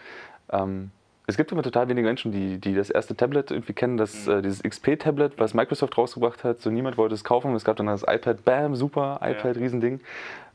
[0.51, 0.91] Ähm,
[1.27, 4.33] es gibt immer total wenige Menschen, die, die das erste Tablet irgendwie kennen, das, mhm.
[4.33, 6.61] äh, dieses XP-Tablet, was Microsoft rausgebracht hat.
[6.61, 7.53] So niemand wollte es kaufen.
[7.55, 9.61] Es gab dann das iPad, bam, super, iPad, ja.
[9.61, 10.01] Riesending.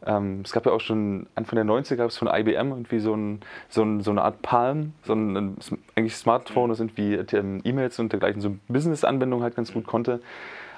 [0.05, 3.14] Ähm, es gab ja auch schon Anfang der 90er gab es von IBM irgendwie so,
[3.14, 5.57] ein, so, ein, so eine Art Palm, so ein, ein
[5.95, 10.20] eigentlich Smartphone, das irgendwie ähm, E-Mails und dergleichen, so Business-Anwendung halt ganz gut konnte.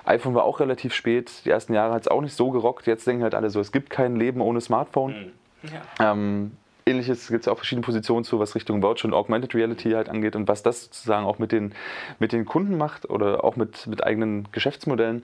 [0.05, 1.45] iPhone war auch relativ spät.
[1.45, 2.87] Die ersten Jahre hat es auch nicht so gerockt.
[2.87, 5.13] Jetzt denken halt alle so, es gibt kein Leben ohne Smartphone.
[5.13, 5.33] Mhm.
[5.63, 6.13] Ja.
[6.13, 6.53] Ähm,
[6.87, 10.35] Ähnliches gibt es auch verschiedene Positionen zu, was Richtung Virtual und Augmented Reality halt angeht
[10.37, 11.75] und was das sozusagen auch mit den,
[12.19, 15.23] mit den Kunden macht oder auch mit, mit eigenen Geschäftsmodellen.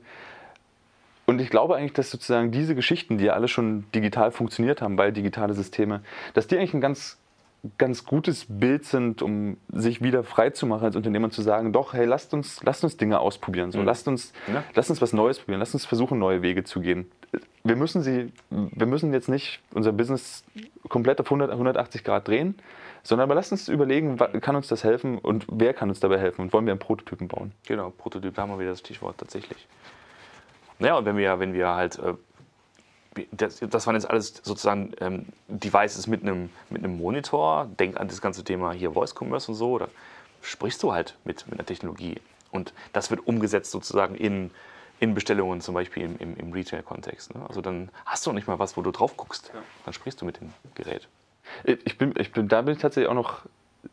[1.26, 4.98] Und ich glaube eigentlich, dass sozusagen diese Geschichten, die ja alle schon digital funktioniert haben,
[4.98, 6.02] weil digitale Systeme,
[6.34, 7.18] dass die eigentlich ein ganz
[7.78, 11.94] ganz gutes Bild sind, um sich wieder frei zu machen als Unternehmer zu sagen, doch,
[11.94, 13.72] hey, lasst uns, lasst uns Dinge ausprobieren.
[13.72, 13.86] So, mhm.
[13.86, 14.62] lasst, uns, ja.
[14.74, 17.10] lasst uns was Neues probieren, lasst uns versuchen, neue Wege zu gehen.
[17.62, 20.44] Wir müssen, sie, wir müssen jetzt nicht unser Business
[20.88, 22.56] komplett auf 100, 180 Grad drehen,
[23.02, 26.42] sondern aber lasst uns überlegen, kann uns das helfen und wer kann uns dabei helfen
[26.42, 27.52] und wollen wir einen Prototypen bauen.
[27.66, 29.66] Genau, Prototyp, da haben wir wieder das Stichwort tatsächlich.
[30.78, 32.14] Naja, und wenn wir, wenn wir halt äh,
[33.30, 37.68] das, das waren jetzt alles sozusagen ähm, Devices mit einem, mit einem Monitor.
[37.78, 39.78] Denk an das ganze Thema hier Voice Commerce und so.
[39.78, 39.88] Da
[40.42, 42.16] sprichst du halt mit, mit einer Technologie.
[42.50, 44.50] Und das wird umgesetzt sozusagen in,
[45.00, 47.34] in Bestellungen, zum Beispiel im, im, im Retail-Kontext.
[47.34, 47.44] Ne?
[47.46, 49.50] Also dann hast du nicht mal was, wo du drauf guckst.
[49.52, 49.60] Ja.
[49.84, 51.08] Dann sprichst du mit dem Gerät.
[51.64, 53.42] Ich bin, ich bin, da bin ich tatsächlich auch noch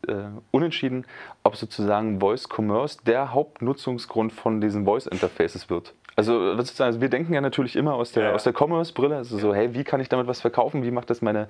[0.08, 0.14] äh,
[0.50, 1.04] unentschieden,
[1.42, 5.92] ob sozusagen Voice Commerce der Hauptnutzungsgrund von diesen Voice Interfaces wird.
[6.16, 8.36] Also, also wir denken ja natürlich immer aus der, ja.
[8.36, 11.48] der Commerce-Brille, also so, hey, wie kann ich damit was verkaufen, wie macht das meine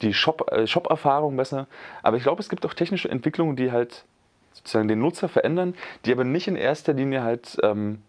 [0.00, 1.66] die Shop, äh, Shop-Erfahrung besser.
[2.02, 4.04] Aber ich glaube, es gibt auch technische Entwicklungen, die halt
[4.52, 5.74] sozusagen den Nutzer verändern,
[6.04, 8.02] die aber nicht in erster Linie halt ähm,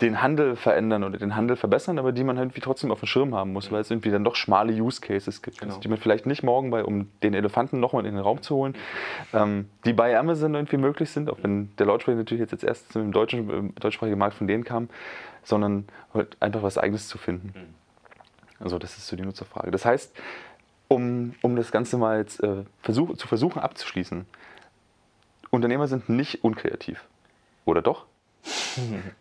[0.00, 3.06] den Handel verändern oder den Handel verbessern, aber die man halt irgendwie trotzdem auf dem
[3.06, 5.70] Schirm haben muss, weil es irgendwie dann doch schmale Use Cases gibt, genau.
[5.72, 8.56] also die man vielleicht nicht morgen bei, um den Elefanten nochmal in den Raum zu
[8.56, 8.74] holen,
[9.32, 12.96] ähm, die bei Amazon irgendwie möglich sind, auch wenn der Lautsprecher natürlich jetzt als erstes
[12.96, 14.88] im, deutschen, im deutschsprachigen Markt von denen kam,
[15.42, 17.52] sondern halt einfach was Eigenes zu finden.
[17.54, 17.74] Mhm.
[18.62, 19.70] Also das ist so die Nutzerfrage.
[19.70, 20.14] Das heißt,
[20.88, 24.26] um, um das Ganze mal jetzt äh, versuch, zu versuchen abzuschließen,
[25.50, 27.04] Unternehmer sind nicht unkreativ.
[27.64, 28.06] Oder doch?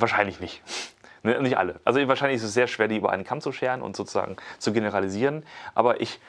[0.00, 0.62] Wahrscheinlich nicht.
[1.22, 1.80] Ne, nicht alle.
[1.84, 4.72] Also wahrscheinlich ist es sehr schwer, die über einen Kamm zu scheren und sozusagen zu
[4.72, 5.44] generalisieren.
[5.74, 6.20] Aber ich,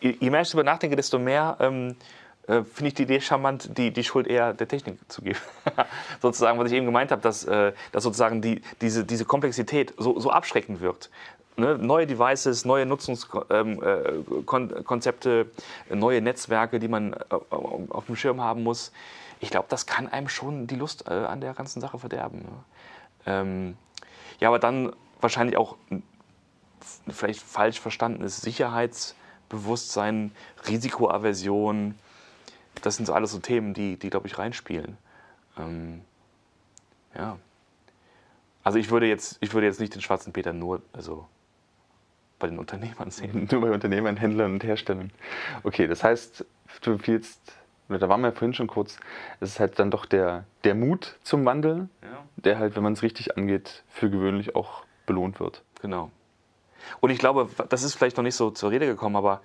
[0.00, 1.96] je mehr ich darüber nachdenke, desto mehr ähm,
[2.46, 5.40] äh, finde ich die Idee charmant, die, die Schuld eher der Technik zu geben.
[6.22, 9.26] sozusagen, was ich eben gemeint habe, dass, äh, dass sozusagen die, diese, diese
[9.98, 11.10] so, so abschreckend wirkt.
[11.56, 11.76] Ne?
[11.76, 15.46] Neue Devices, neue Nutzungskonzepte,
[15.90, 17.16] ähm, äh, neue Netzwerke, die man äh,
[17.50, 18.92] auf dem Schirm haben muss
[19.40, 22.40] ich glaube, das kann einem schon die Lust äh, an der ganzen Sache verderben.
[22.40, 22.48] Ne?
[23.26, 23.76] Ähm,
[24.38, 25.76] ja, aber dann wahrscheinlich auch
[27.08, 30.32] vielleicht falsch verstandenes Sicherheitsbewusstsein,
[30.66, 31.94] Risikoaversion.
[32.82, 34.96] Das sind so alles so Themen, die, die glaube ich, reinspielen.
[35.58, 36.02] Ähm,
[37.14, 37.38] ja.
[38.62, 41.26] Also ich würde jetzt, ich würde jetzt nicht den schwarzen Peter nur also
[42.38, 43.48] bei den Unternehmern sehen.
[43.50, 45.12] Nur bei Unternehmern, Händlern und Herstellern.
[45.62, 46.44] Okay, das heißt,
[46.82, 47.40] du empfiehlst,
[47.98, 48.98] da waren wir ja vorhin schon kurz,
[49.40, 52.24] es ist halt dann doch der, der Mut zum Wandel, ja.
[52.36, 55.62] der halt, wenn man es richtig angeht, für gewöhnlich auch belohnt wird.
[55.82, 56.10] Genau.
[57.00, 59.40] Und ich glaube, das ist vielleicht noch nicht so zur Rede gekommen, aber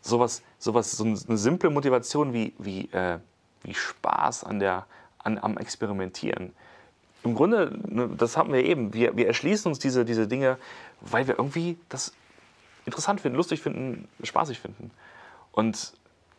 [0.00, 3.18] sowas, sowas so eine simple Motivation wie, wie, äh,
[3.62, 4.86] wie Spaß an der,
[5.18, 6.52] an, am Experimentieren.
[7.22, 10.56] Im Grunde, ne, das haben wir eben, wir, wir erschließen uns diese, diese Dinge,
[11.00, 12.14] weil wir irgendwie das
[12.86, 14.90] interessant finden, lustig finden, spaßig finden.
[15.52, 15.92] Und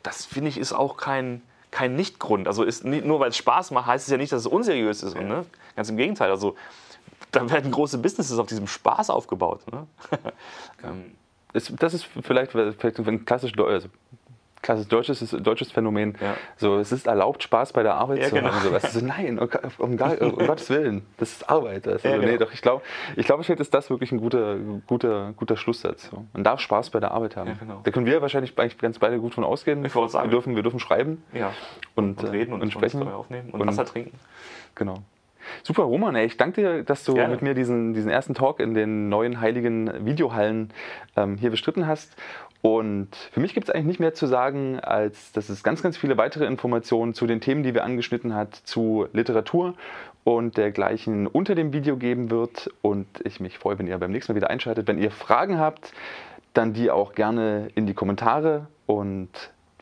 [0.04, 1.42] das finde ich ist auch kein,
[1.72, 2.48] kein Nichtgrund.
[2.48, 5.04] Also ist nicht, nur weil es Spaß macht, heißt es ja nicht, dass es unseriös
[5.04, 5.16] ist.
[5.16, 5.24] Ja.
[5.24, 5.46] Ne?
[5.76, 6.30] Ganz im Gegenteil.
[6.30, 6.56] Also
[7.32, 9.62] da werden große Businesses auf diesem Spaß aufgebaut.
[9.72, 9.88] Ne?
[10.84, 11.16] ähm.
[11.54, 13.88] das ist vielleicht, vielleicht ein klassisch, also
[14.62, 16.18] klassisch deutsches, deutsches Phänomen.
[16.22, 16.36] Ja.
[16.58, 18.52] So, es ist erlaubt, Spaß bei der Arbeit ja, zu genau.
[18.52, 18.62] haben.
[18.62, 19.98] So, weißt du, nein, um, um, um,
[20.48, 21.88] Gottes Willen, das ist Arbeit.
[21.88, 22.32] Also, ja, genau.
[22.32, 22.84] nee, doch, ich glaube,
[23.16, 24.58] ich glaube, vielleicht ist das wirklich ein guter,
[24.88, 26.10] guter, guter Schlusssatz.
[26.10, 26.26] So.
[26.34, 27.58] Man darf Spaß bei der Arbeit haben.
[27.60, 27.82] Genau.
[27.84, 29.84] Da können wir wahrscheinlich ganz beide gut von ausgehen.
[29.86, 30.26] Ich sagen.
[30.26, 31.24] Wir dürfen, wir dürfen schreiben
[31.96, 33.02] und, und, reden und, und sprechen.
[33.02, 34.18] Und aufnehmen und, und Wasser trinken.
[34.76, 35.04] Genau.
[35.64, 37.34] Super, Roman, ey, ich danke dir, dass du Gerne.
[37.34, 40.72] mit mir diesen, diesen ersten Talk in den neuen heiligen Videohallen
[41.16, 42.16] ähm, hier bestritten hast.
[42.62, 45.98] Und für mich gibt es eigentlich nicht mehr zu sagen, als dass es ganz, ganz
[45.98, 49.74] viele weitere Informationen zu den Themen, die wir angeschnitten hat, zu Literatur
[50.24, 52.70] und dergleichen unter dem Video geben wird.
[52.82, 54.88] Und ich mich freue, wenn ihr beim nächsten Mal wieder einschaltet.
[54.88, 55.94] Wenn ihr Fragen habt,
[56.54, 59.30] dann die auch gerne in die Kommentare und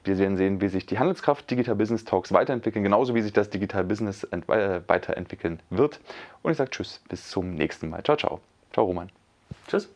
[0.04, 3.50] wir werden sehen, wie sich die Handelskraft Digital Business Talks weiterentwickeln, genauso wie sich das
[3.50, 6.00] Digital Business äh, weiterentwickeln wird.
[6.42, 8.04] Und ich sage Tschüss, bis zum nächsten Mal.
[8.04, 8.40] Ciao, ciao.
[8.72, 9.10] Ciao, Roman.
[9.68, 9.90] Tschüss.